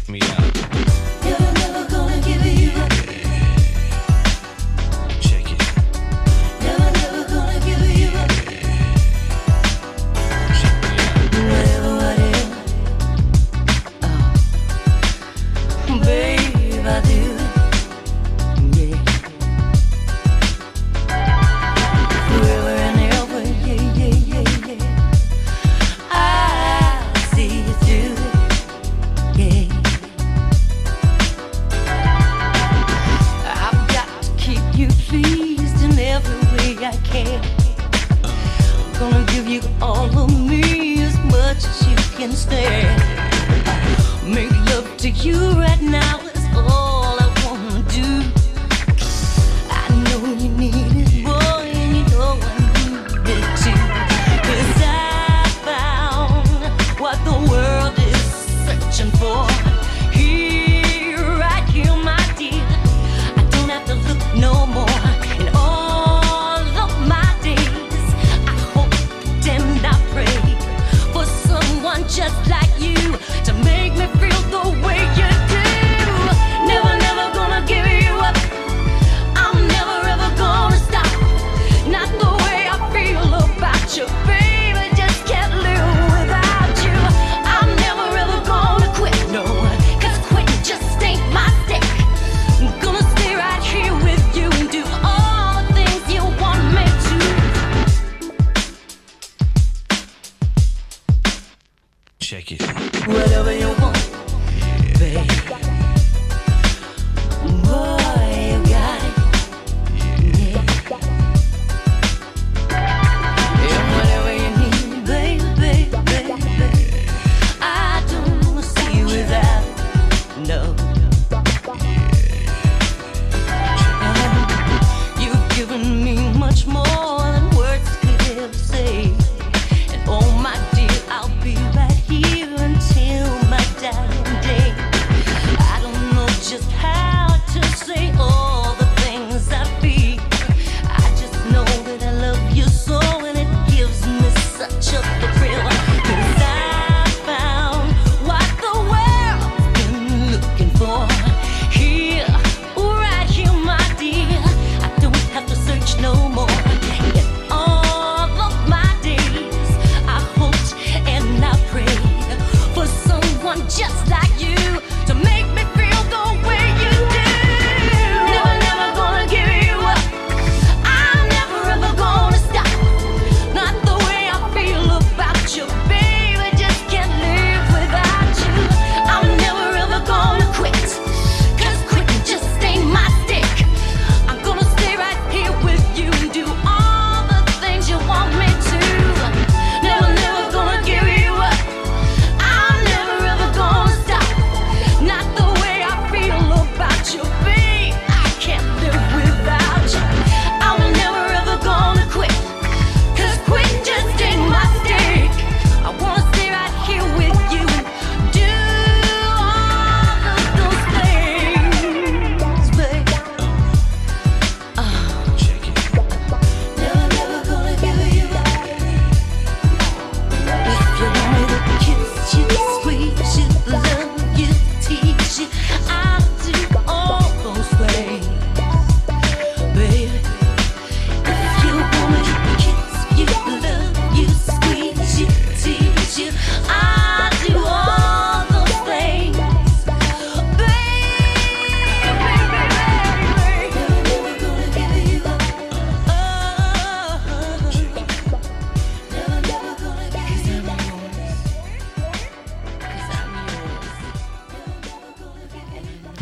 me 0.09 0.21
up. 0.23 0.78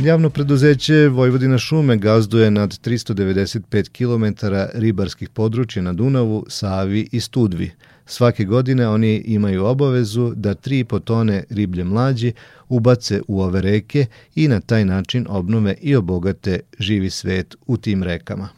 Javno 0.06 0.30
preduzeće 0.30 1.08
Vojvodina 1.08 1.58
šume 1.58 1.96
gazduje 1.96 2.50
nad 2.50 2.70
395 2.70 3.88
km 3.88 4.46
ribarskih 4.74 5.28
područja 5.28 5.82
na 5.82 5.92
Dunavu, 5.92 6.44
Savi 6.48 7.08
i 7.12 7.20
Studvi. 7.20 7.70
Svake 8.04 8.44
godine 8.44 8.88
oni 8.88 9.16
imaju 9.16 9.64
obavezu 9.64 10.32
da 10.34 10.54
3,5 10.54 11.04
tone 11.04 11.44
riblje 11.50 11.84
mlađi 11.84 12.32
ubace 12.68 13.20
u 13.28 13.42
ove 13.42 13.60
reke 13.60 14.06
i 14.34 14.48
na 14.48 14.60
taj 14.60 14.84
način 14.84 15.26
obnove 15.28 15.74
i 15.80 15.96
obogate 15.96 16.60
živi 16.78 17.10
svet 17.10 17.56
u 17.66 17.76
tim 17.76 18.02
rekama. 18.02 18.48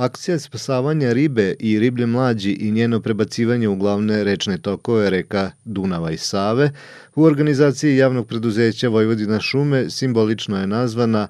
Akcija 0.00 0.38
spasavanja 0.38 1.12
ribe 1.12 1.54
i 1.58 1.78
riblje 1.78 2.06
mlađi 2.06 2.52
i 2.52 2.70
njeno 2.70 3.00
prebacivanje 3.00 3.68
u 3.68 3.76
glavne 3.76 4.24
rečne 4.24 4.58
tokove 4.58 5.10
reka 5.10 5.50
Dunava 5.64 6.10
i 6.10 6.16
Save 6.16 6.70
u 7.14 7.22
organizaciji 7.22 7.96
javnog 7.96 8.26
preduzeća 8.26 8.88
Vojvodina 8.88 9.40
šume 9.40 9.90
simbolično 9.90 10.60
je 10.60 10.66
nazvana 10.66 11.28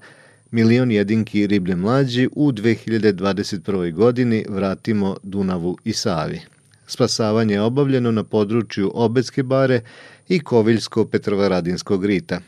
Milion 0.50 0.90
jedinki 0.90 1.46
riblje 1.46 1.76
mlađi 1.76 2.28
u 2.32 2.52
2021. 2.52 3.92
godini 3.92 4.44
vratimo 4.48 5.16
Dunavu 5.22 5.78
i 5.84 5.92
Savi. 5.92 6.40
Spasavanje 6.86 7.54
je 7.54 7.60
obavljeno 7.60 8.12
na 8.12 8.24
području 8.24 8.90
Obetske 8.94 9.42
bare 9.42 9.80
i 10.28 10.40
Koviljsko-Petrovaradinskog 10.40 12.04
rita. 12.06 12.40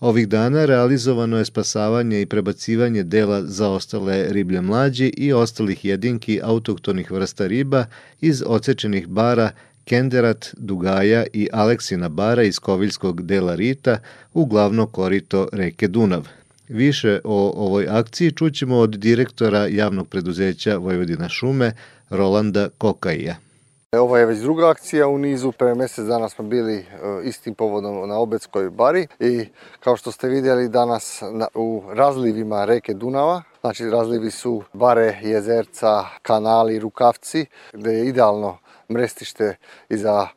Ovih 0.00 0.28
dana 0.28 0.64
realizovano 0.64 1.38
je 1.38 1.44
spasavanje 1.44 2.22
i 2.22 2.26
prebacivanje 2.26 3.02
dela 3.02 3.42
za 3.42 3.68
ostale 3.68 4.26
riblje 4.28 4.60
mlađi 4.60 5.12
i 5.16 5.32
ostalih 5.32 5.84
jedinki 5.84 6.40
autoktonih 6.42 7.10
vrsta 7.10 7.46
riba 7.46 7.84
iz 8.20 8.42
ocečenih 8.46 9.08
bara 9.08 9.50
Kenderat, 9.84 10.54
Dugaja 10.58 11.24
i 11.32 11.48
Aleksina 11.52 12.08
bara 12.08 12.42
iz 12.42 12.58
Koviljskog 12.58 13.22
dela 13.22 13.54
Rita 13.54 13.98
u 14.34 14.46
glavno 14.46 14.86
korito 14.86 15.48
reke 15.52 15.88
Dunav. 15.88 16.28
Više 16.68 17.20
o 17.24 17.52
ovoj 17.56 17.86
akciji 17.88 18.32
čućemo 18.32 18.76
od 18.76 18.90
direktora 18.90 19.66
javnog 19.66 20.08
preduzeća 20.08 20.76
Vojvodina 20.76 21.28
šume 21.28 21.72
Rolanda 22.10 22.68
Kokaija. 22.78 23.45
Ovo 23.92 24.16
je 24.16 24.26
već 24.26 24.38
druga 24.38 24.68
akcija 24.68 25.08
u 25.08 25.18
nizu, 25.18 25.52
pre 25.52 25.74
mesec 25.74 26.04
dana 26.04 26.28
smo 26.28 26.44
bili 26.44 26.76
e, 26.76 26.84
istim 27.24 27.54
povodom 27.54 28.08
na 28.08 28.18
Obetskoj 28.18 28.70
bari 28.70 29.06
i 29.20 29.48
kao 29.80 29.96
što 29.96 30.12
ste 30.12 30.28
vidjeli 30.28 30.68
danas 30.68 31.22
na, 31.32 31.48
u 31.54 31.82
razlivima 31.88 32.64
reke 32.64 32.94
Dunava, 32.94 33.42
znači 33.60 33.90
razlivi 33.90 34.30
su 34.30 34.62
bare, 34.72 35.20
jezerca, 35.22 36.04
kanali, 36.22 36.78
rukavci, 36.78 37.46
gde 37.72 37.92
je 37.92 38.06
idealno 38.06 38.58
mrestište 38.90 39.56
i 39.88 39.96
za 39.96 40.28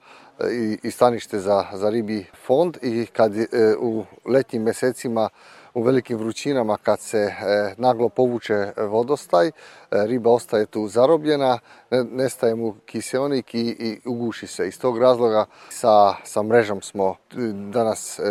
i, 0.52 0.78
i 0.84 0.92
stanište 0.92 1.40
za, 1.40 1.66
za 1.74 1.90
ribi 1.90 2.26
fond. 2.46 2.78
I 2.82 3.06
kad 3.06 3.38
e, 3.38 3.48
u 3.80 4.06
letnjim 4.26 4.64
mesecima 4.64 5.30
u 5.74 5.82
velikim 5.82 6.18
vrućinama 6.18 6.78
kad 6.78 7.00
se 7.00 7.18
e, 7.18 7.34
naglo 7.78 8.10
povuče 8.10 8.72
vodostaj, 8.78 9.48
e, 9.48 9.52
riba 9.92 10.32
ostaje 10.32 10.66
tu 10.66 10.88
zarobljena, 10.88 11.60
ne, 11.92 12.04
nestaje 12.04 12.56
mu 12.56 12.76
kiseonik 12.86 13.56
i, 13.56 13.60
i 13.60 14.00
uguši 14.06 14.48
se. 14.48 14.68
Iz 14.68 14.80
tog 14.80 14.98
razloga 14.98 15.46
sa, 15.70 16.14
sa 16.24 16.44
mrežom 16.44 16.82
smo 16.82 17.10
e, 17.10 17.36
danas 17.54 18.20
e, 18.20 18.24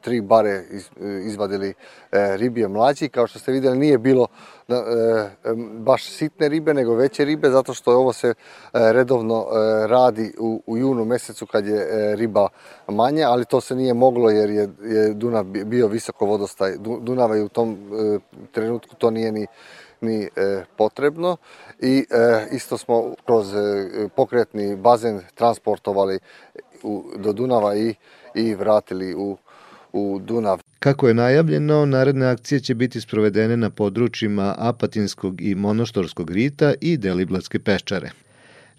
tri 0.00 0.20
bare 0.20 0.64
iz, 0.70 0.90
izvadili 1.24 1.68
e, 1.68 2.36
ribije 2.36 2.68
mlađi. 2.68 3.08
Kao 3.08 3.26
što 3.26 3.38
ste 3.38 3.52
vidjeli 3.52 3.78
nije 3.78 3.98
bilo 3.98 4.26
e, 4.74 5.28
baš 5.78 6.04
sitne 6.04 6.48
ribe, 6.48 6.74
nego 6.74 6.94
veće 6.94 7.24
ribe, 7.24 7.50
zato 7.50 7.74
što 7.74 7.92
ovo 7.92 8.12
se 8.12 8.28
e, 8.28 8.34
redovno 8.72 9.46
e, 9.46 9.86
radi 9.86 10.32
u, 10.38 10.62
u 10.66 10.76
junu 10.76 11.04
mesecu 11.04 11.46
kad 11.46 11.66
je 11.66 11.76
e, 11.76 12.16
riba 12.16 12.48
manja, 12.88 13.28
ali 13.28 13.44
to 13.44 13.60
se 13.60 13.74
nije 13.74 13.94
moglo 13.94 14.30
jer 14.30 14.50
je, 14.50 14.68
je 14.82 15.14
Dunav 15.14 15.44
bio 15.44 15.88
visoko 15.88 16.26
vodostaj 16.26 16.76
Dunava 17.00 17.36
i 17.36 17.42
u 17.42 17.48
tom 17.48 17.72
e, 17.72 18.18
trenutku 18.52 18.94
to 18.94 19.10
nije 19.10 19.32
ni 19.32 19.46
ni 20.00 20.28
e, 20.36 20.64
potrebno 20.76 21.36
i 21.80 22.06
e, 22.10 22.46
isto 22.52 22.78
smo 22.78 23.14
kroz 23.24 23.54
e, 23.54 24.08
pokretni 24.16 24.76
bazen 24.76 25.20
transportovali 25.34 26.18
u, 26.82 27.04
do 27.16 27.32
Dunava 27.32 27.76
i, 27.76 27.94
i 28.34 28.54
vratili 28.54 29.14
u, 29.14 29.36
u 29.92 30.18
Dunav. 30.20 30.62
Kako 30.86 31.08
je 31.08 31.14
najavljeno, 31.14 31.86
naredne 31.86 32.26
akcije 32.26 32.60
će 32.60 32.74
biti 32.74 33.00
sprovedene 33.00 33.56
na 33.56 33.70
područjima 33.70 34.54
Apatinskog 34.58 35.40
i 35.40 35.54
Monoštorskog 35.54 36.30
rita 36.30 36.74
i 36.80 36.96
Deliblatske 36.96 37.58
peščare. 37.58 38.10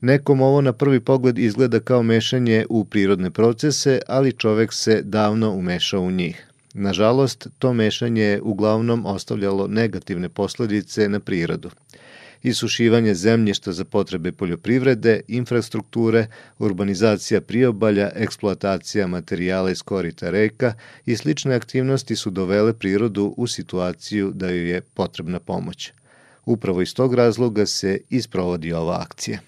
Nekom 0.02 0.42
ovo 0.42 0.62
na 0.62 0.74
prvi 0.74 1.00
pogled 1.00 1.40
izgleda 1.40 1.80
kao 1.80 2.04
mešanje 2.04 2.66
u 2.70 2.86
prirodne 2.86 3.32
procese, 3.32 4.00
ali 4.08 4.34
čovek 4.34 4.74
se 4.74 5.02
davno 5.02 5.52
umešao 5.52 6.02
u 6.02 6.12
njih. 6.12 6.48
Nažalost, 6.74 7.48
to 7.60 7.74
mešanje 7.74 8.24
je 8.24 8.42
uglavnom 8.42 9.06
ostavljalo 9.06 9.68
negativne 9.68 10.30
posledice 10.30 11.10
na 11.10 11.20
prirodu. 11.20 11.70
Isušivanje 12.44 13.16
zemljišta 13.16 13.72
za 13.72 13.86
potrebe 13.86 14.32
poljoprivrede, 14.32 15.22
infrastrukture, 15.28 16.28
urbanizacija 16.60 17.42
priobalja, 17.42 18.12
eksploatacija 18.16 19.08
materijala 19.08 19.72
iz 19.72 19.82
korita 19.82 20.30
reka 20.30 20.74
i 21.06 21.16
slične 21.16 21.56
aktivnosti 21.56 22.16
su 22.16 22.30
dovele 22.30 22.74
prirodu 22.74 23.34
u 23.38 23.48
situaciju 23.48 24.32
da 24.36 24.50
joj 24.50 24.70
je 24.70 24.82
potrebna 24.82 25.40
pomoć. 25.40 25.92
Upravo 26.46 26.82
iz 26.82 26.94
tog 26.94 27.14
razloga 27.14 27.66
se 27.66 28.00
isprovodi 28.10 28.74
ova 28.74 29.02
akcija. 29.02 29.40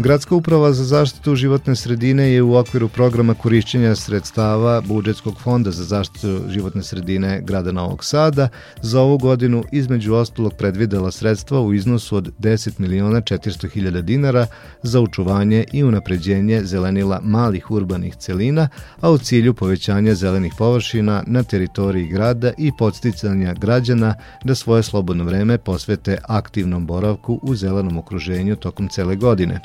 Gradska 0.00 0.34
uprava 0.34 0.72
za 0.72 0.84
zaštitu 0.84 1.34
životne 1.36 1.76
sredine 1.76 2.32
je 2.32 2.42
u 2.42 2.56
okviru 2.56 2.88
programa 2.88 3.34
korišćenja 3.34 3.94
sredstava 3.94 4.80
budžetskog 4.80 5.40
fonda 5.40 5.70
za 5.70 5.84
zaštitu 5.84 6.40
životne 6.48 6.82
sredine 6.82 7.40
grada 7.42 7.72
Novog 7.72 8.04
Sada 8.04 8.48
za 8.82 9.00
ovu 9.00 9.18
godinu 9.18 9.64
između 9.72 10.14
ostalog 10.14 10.54
predvidela 10.58 11.10
sredstva 11.10 11.60
u 11.60 11.74
iznosu 11.74 12.16
od 12.16 12.32
10 12.38 12.80
miliona 12.80 13.20
400 13.20 13.70
hiljada 13.70 14.00
dinara 14.00 14.46
za 14.82 15.00
učuvanje 15.00 15.64
i 15.72 15.84
unapređenje 15.84 16.60
zelenila 16.64 17.20
malih 17.22 17.70
urbanih 17.70 18.16
celina, 18.16 18.68
a 19.00 19.10
u 19.10 19.18
cilju 19.18 19.54
povećanja 19.54 20.14
zelenih 20.14 20.52
površina 20.58 21.22
na 21.26 21.42
teritoriji 21.42 22.08
grada 22.08 22.52
i 22.58 22.72
podsticanja 22.78 23.54
građana 23.54 24.14
da 24.44 24.54
svoje 24.54 24.82
slobodno 24.82 25.24
vreme 25.24 25.58
posvete 25.58 26.18
aktivnom 26.28 26.86
boravku 26.86 27.40
u 27.42 27.54
zelenom 27.54 27.98
okruženju 27.98 28.56
tokom 28.56 28.88
cele 28.88 29.16
godine. 29.16 29.60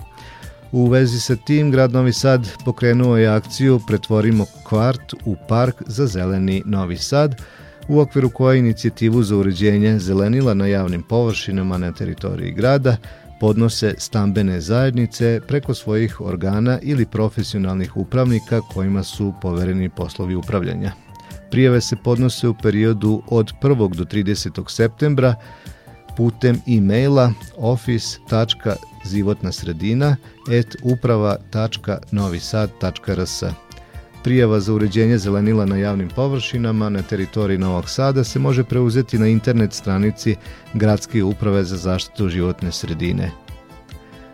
U 0.73 0.87
vezi 0.87 1.19
sa 1.19 1.35
tim, 1.35 1.71
grad 1.71 1.91
Novi 1.93 2.13
Sad 2.13 2.47
pokrenuo 2.65 3.17
je 3.17 3.27
akciju 3.27 3.79
Pretvorimo 3.87 4.45
kvart 4.63 5.13
u 5.25 5.35
park 5.47 5.75
za 5.87 6.07
zeleni 6.07 6.63
Novi 6.65 6.97
Sad, 6.97 7.41
u 7.87 7.99
okviru 7.99 8.29
koje 8.29 8.59
inicijativu 8.59 9.23
za 9.23 9.37
uređenje 9.37 9.99
zelenila 9.99 10.53
na 10.53 10.67
javnim 10.67 11.03
površinama 11.03 11.77
na 11.77 11.91
teritoriji 11.91 12.51
grada 12.51 12.97
podnose 13.39 13.95
stambene 13.97 14.61
zajednice 14.61 15.41
preko 15.47 15.73
svojih 15.73 16.21
organa 16.21 16.79
ili 16.81 17.05
profesionalnih 17.05 17.97
upravnika 17.97 18.61
kojima 18.61 19.03
su 19.03 19.33
povereni 19.41 19.89
poslovi 19.89 20.35
upravljanja. 20.35 20.91
Prijave 21.51 21.81
se 21.81 21.95
podnose 21.95 22.47
u 22.47 22.53
periodu 22.53 23.23
od 23.27 23.53
1. 23.61 23.95
do 23.95 24.03
30. 24.03 24.69
septembra 24.69 25.35
putem 26.17 26.61
e-maila 26.67 27.33
office.životnasredina 27.57 30.15
et 30.51 30.75
uprava.novisad.rs. 30.83 33.43
Prijava 34.23 34.59
za 34.59 34.73
uređenje 34.73 35.17
zelenila 35.17 35.65
na 35.65 35.77
javnim 35.77 36.09
površinama 36.15 36.89
na 36.89 37.01
teritoriji 37.01 37.57
Novog 37.57 37.89
Sada 37.89 38.23
se 38.23 38.39
može 38.39 38.63
preuzeti 38.63 39.17
na 39.17 39.27
internet 39.27 39.73
stranici 39.73 40.35
Gradske 40.73 41.23
uprave 41.23 41.63
za 41.63 41.77
zaštitu 41.77 42.29
životne 42.29 42.71
sredine. 42.71 43.31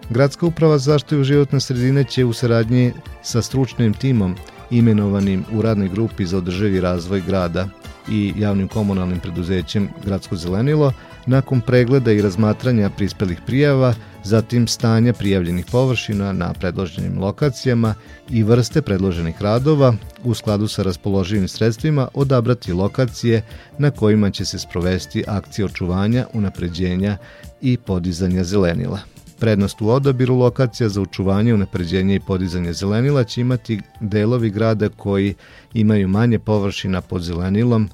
Gradska 0.09 0.45
uprava 0.45 0.77
za 0.77 0.91
zaštitu 0.91 1.23
životne 1.23 1.59
sredine 1.59 2.03
će 2.03 2.25
u 2.25 2.33
saradnji 2.33 2.93
sa 3.21 3.41
stručnim 3.41 3.93
timom 3.93 4.35
imenovanim 4.71 5.45
u 5.53 5.61
radnoj 5.61 5.89
grupi 5.89 6.25
za 6.25 6.37
održivi 6.37 6.81
razvoj 6.81 7.21
grada 7.27 7.67
i 8.09 8.33
javnim 8.37 8.67
komunalnim 8.67 9.19
preduzećem 9.19 9.89
Gradsko 10.05 10.35
zelenilo 10.35 10.93
nakon 11.25 11.61
pregleda 11.61 12.11
i 12.11 12.21
razmatranja 12.21 12.89
prispelih 12.89 13.39
prijava, 13.45 13.93
zatim 14.23 14.67
stanja 14.67 15.13
prijavljenih 15.13 15.65
površina 15.71 16.33
na 16.33 16.53
predloženim 16.53 17.19
lokacijama 17.19 17.93
i 18.29 18.43
vrste 18.43 18.81
predloženih 18.81 19.41
radova, 19.41 19.93
u 20.23 20.33
skladu 20.33 20.67
sa 20.67 20.83
raspoloživim 20.83 21.47
sredstvima 21.47 22.07
odabrati 22.13 22.73
lokacije 22.73 23.41
na 23.77 23.91
kojima 23.91 24.31
će 24.31 24.45
se 24.45 24.59
sprovesti 24.59 25.23
akcije 25.27 25.65
očuvanja, 25.65 26.25
unapređenja 26.33 27.17
i 27.61 27.77
podizanja 27.77 28.43
zelenila. 28.43 28.99
Prednost 29.39 29.81
u 29.81 29.89
odabiru 29.89 30.35
lokacija 30.35 30.89
za 30.89 31.01
očuvanje, 31.01 31.53
unapređenje 31.53 32.15
i 32.15 32.19
podizanje 32.19 32.73
zelenila 32.73 33.23
će 33.23 33.41
imati 33.41 33.81
delovi 33.99 34.49
grada 34.49 34.89
koji 34.89 35.35
imaju 35.73 36.07
manje 36.07 36.39
površina 36.39 37.01
pod 37.01 37.21
zelenilom, 37.21 37.89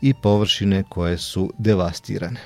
i 0.00 0.14
površine 0.14 0.84
koje 0.88 1.18
su 1.18 1.52
devastirane. 1.58 2.40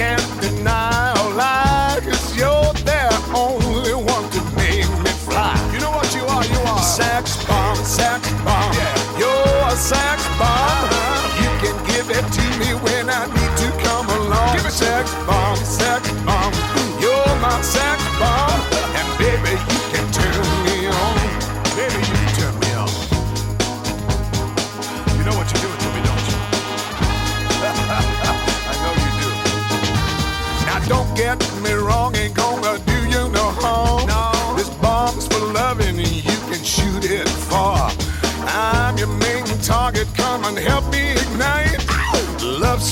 can't 0.00 0.29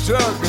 шага 0.08 0.47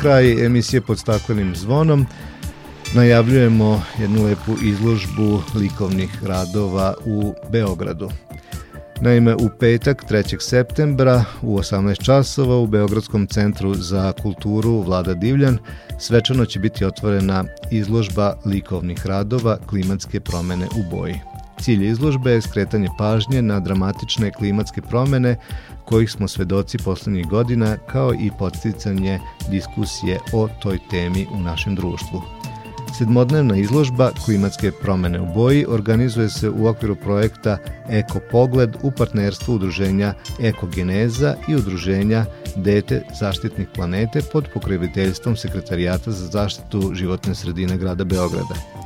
kraj 0.00 0.46
emisije 0.46 0.80
pod 0.80 0.98
staklenim 0.98 1.56
zvonom 1.56 2.06
najavljujemo 2.94 3.82
jednu 3.98 4.24
lepu 4.24 4.52
izložbu 4.62 5.42
likovnih 5.54 6.24
radova 6.24 6.94
u 7.06 7.34
Beogradu. 7.50 8.10
Naime, 9.00 9.34
u 9.34 9.48
petak 9.60 10.04
3. 10.10 10.40
septembra 10.40 11.24
u 11.42 11.58
18 11.58 12.04
časova 12.04 12.56
u 12.56 12.66
Beogradskom 12.66 13.26
centru 13.26 13.74
za 13.74 14.12
kulturu 14.22 14.82
Vlada 14.82 15.14
Divljan 15.14 15.58
svečano 15.98 16.46
će 16.46 16.58
biti 16.58 16.84
otvorena 16.84 17.44
izložba 17.70 18.34
likovnih 18.46 19.06
radova 19.06 19.58
klimatske 19.66 20.20
promene 20.20 20.66
u 20.66 20.96
boji. 20.96 21.20
Cilj 21.60 21.86
izložbe 21.88 22.30
je 22.30 22.40
skretanje 22.42 22.88
pažnje 22.98 23.42
na 23.42 23.60
dramatične 23.60 24.32
klimatske 24.32 24.82
promene 24.82 25.36
kojih 25.84 26.10
smo 26.10 26.28
svedoci 26.28 26.78
poslednjih 26.78 27.26
godina 27.26 27.76
kao 27.76 28.14
i 28.14 28.30
podsticanje 28.38 29.20
diskusije 29.50 30.18
o 30.32 30.48
toj 30.62 30.78
temi 30.90 31.26
u 31.32 31.40
našem 31.40 31.74
društvu. 31.74 32.22
Sedmodnevna 32.98 33.56
izložba 33.56 34.10
Klimatske 34.24 34.72
promene 34.82 35.20
u 35.20 35.26
boji 35.34 35.66
organizuje 35.68 36.28
se 36.28 36.50
u 36.50 36.66
okviru 36.66 36.96
projekta 36.96 37.58
Eko 37.88 38.20
Pogled 38.30 38.76
u 38.82 38.90
partnerstvu 38.90 39.54
udruženja 39.54 40.14
Ekogeneza 40.40 41.34
i 41.48 41.56
udruženja 41.56 42.24
Dete 42.56 43.02
zaštitnih 43.20 43.68
planete 43.74 44.20
pod 44.32 44.48
pokroviteljstvom 44.54 45.36
Sekretarijata 45.36 46.10
za 46.10 46.26
zaštitu 46.26 46.94
životne 46.94 47.34
sredine 47.34 47.78
grada 47.78 48.04
Beograda. 48.04 48.79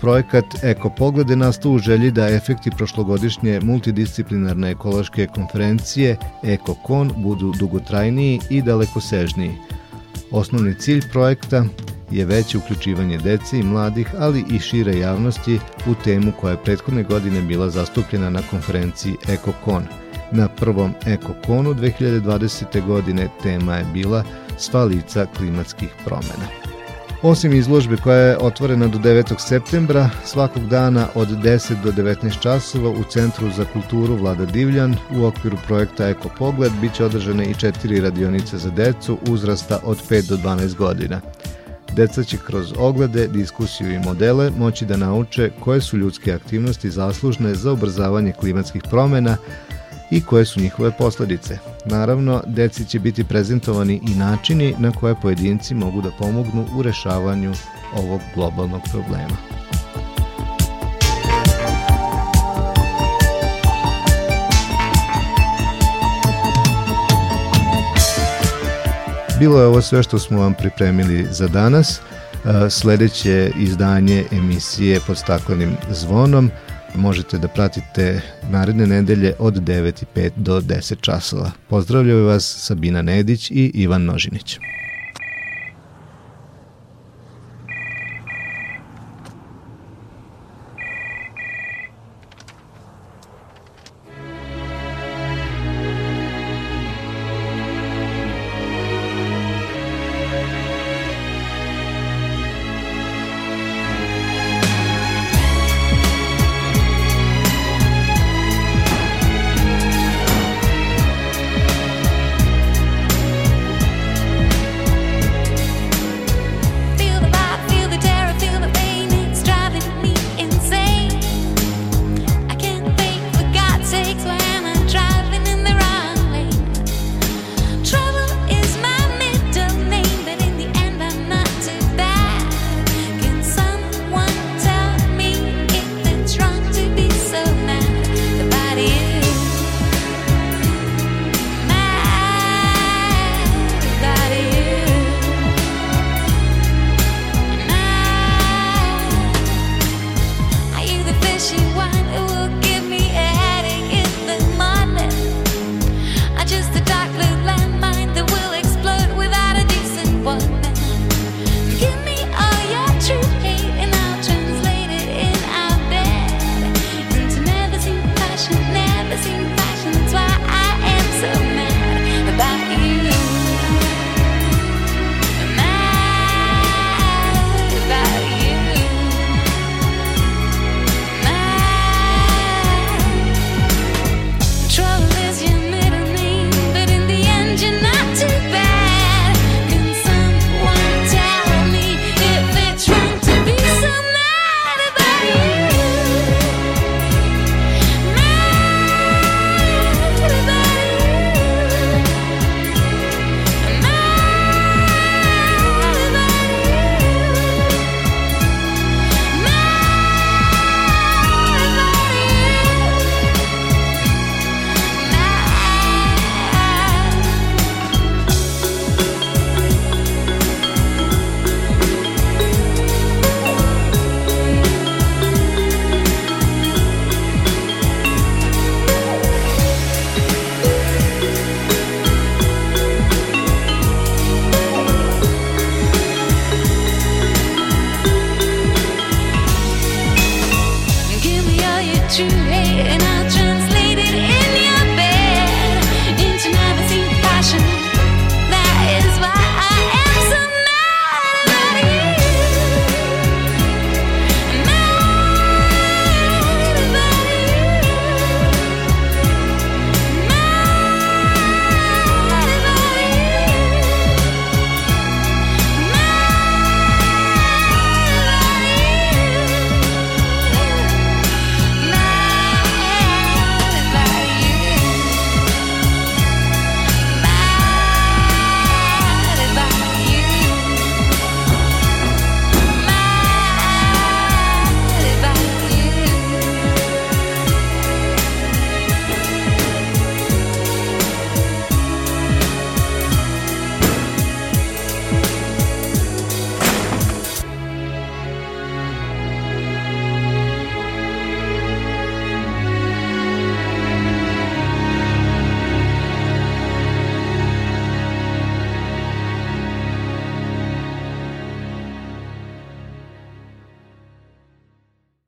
Projekat 0.00 0.44
Eko 0.62 0.90
Pogled 0.90 1.30
je 1.30 1.36
nastao 1.36 1.72
u 1.72 1.78
želji 1.78 2.10
da 2.10 2.28
efekti 2.28 2.70
prošlogodišnje 2.70 3.60
multidisciplinarne 3.60 4.70
ekološke 4.70 5.26
konferencije 5.26 6.16
EkoKon 6.44 7.12
budu 7.16 7.52
dugotrajniji 7.58 8.40
i 8.50 8.62
dalekosežniji. 8.62 9.52
Osnovni 10.30 10.74
cilj 10.74 11.02
projekta 11.12 11.64
je 12.10 12.24
veće 12.24 12.58
uključivanje 12.58 13.18
dece 13.18 13.58
i 13.58 13.62
mladih, 13.62 14.08
ali 14.18 14.44
i 14.50 14.58
šire 14.58 14.98
javnosti 14.98 15.58
u 15.86 15.94
temu 16.04 16.32
koja 16.40 16.50
je 16.50 16.64
prethodne 16.64 17.02
godine 17.02 17.42
bila 17.42 17.70
zastupljena 17.70 18.30
na 18.30 18.42
konferenciji 18.50 19.14
EkoKon. 19.28 19.82
Na 20.32 20.48
prvom 20.48 20.94
EkoKonu 21.06 21.74
2020. 21.74 22.86
godine 22.86 23.28
tema 23.42 23.76
je 23.76 23.86
bila 23.92 24.24
sva 24.58 24.84
lica 24.84 25.26
klimatskih 25.36 25.88
promena. 26.04 26.57
Osim 27.22 27.52
izložbe 27.52 27.96
koja 27.96 28.16
je 28.16 28.38
otvorena 28.38 28.86
do 28.86 28.98
9. 28.98 29.34
septembra, 29.38 30.10
svakog 30.24 30.68
dana 30.68 31.06
od 31.14 31.28
10 31.28 31.82
do 31.82 31.92
19 31.92 32.40
časova 32.42 32.90
u 32.90 33.04
Centru 33.04 33.50
za 33.50 33.64
kulturu 33.64 34.16
Vlada 34.16 34.44
Divljan 34.44 34.96
u 35.16 35.24
okviru 35.24 35.56
projekta 35.66 36.08
Eko 36.08 36.28
Pogled 36.38 36.72
biće 36.80 37.04
održane 37.04 37.44
i 37.44 37.54
četiri 37.54 38.00
radionice 38.00 38.58
za 38.58 38.70
decu 38.70 39.18
uzrasta 39.28 39.80
od 39.84 40.02
5 40.10 40.28
do 40.28 40.36
12 40.36 40.76
godina. 40.76 41.20
Deca 41.92 42.24
će 42.24 42.36
kroz 42.46 42.72
oglede, 42.76 43.28
diskusiju 43.28 43.92
i 43.92 43.98
modele 43.98 44.50
moći 44.50 44.86
da 44.86 44.96
nauče 44.96 45.50
koje 45.60 45.80
su 45.80 45.96
ljudske 45.96 46.32
aktivnosti 46.32 46.90
zaslužne 46.90 47.54
za 47.54 47.72
ubrzavanje 47.72 48.32
klimatskih 48.32 48.82
promena 48.90 49.36
i 50.10 50.20
koje 50.20 50.44
su 50.44 50.60
njihove 50.60 50.90
posledice. 50.98 51.58
Naravno, 51.84 52.42
deci 52.46 52.84
će 52.84 52.98
biti 52.98 53.24
prezentovani 53.24 54.00
i 54.08 54.14
načini 54.14 54.74
na 54.78 54.92
koje 54.92 55.14
pojedinci 55.22 55.74
mogu 55.74 56.02
da 56.02 56.10
pomognu 56.18 56.66
u 56.76 56.82
rešavanju 56.82 57.52
ovog 57.96 58.20
globalnog 58.34 58.80
problema. 58.92 59.36
Bilo 69.38 69.60
je 69.60 69.66
ovo 69.66 69.82
sve 69.82 70.02
što 70.02 70.18
smo 70.18 70.40
vam 70.40 70.54
pripremili 70.54 71.26
za 71.30 71.48
danas. 71.48 72.00
E, 72.00 72.70
Sledeće 72.70 73.50
izdanje 73.56 74.24
emisije 74.32 75.00
pod 75.06 75.18
staklenim 75.18 75.76
zvonom 75.90 76.50
možete 76.98 77.38
da 77.38 77.48
pratite 77.48 78.20
naredne 78.50 78.86
nedelje 78.86 79.34
od 79.38 79.54
9.05 79.54 80.30
do 80.36 80.60
10 80.60 81.00
časova. 81.00 81.50
Pozdravljaju 81.68 82.26
vas 82.26 82.56
Sabina 82.58 83.02
Nedić 83.02 83.50
i 83.50 83.70
Ivan 83.74 84.04
Nožinić. 84.04 84.58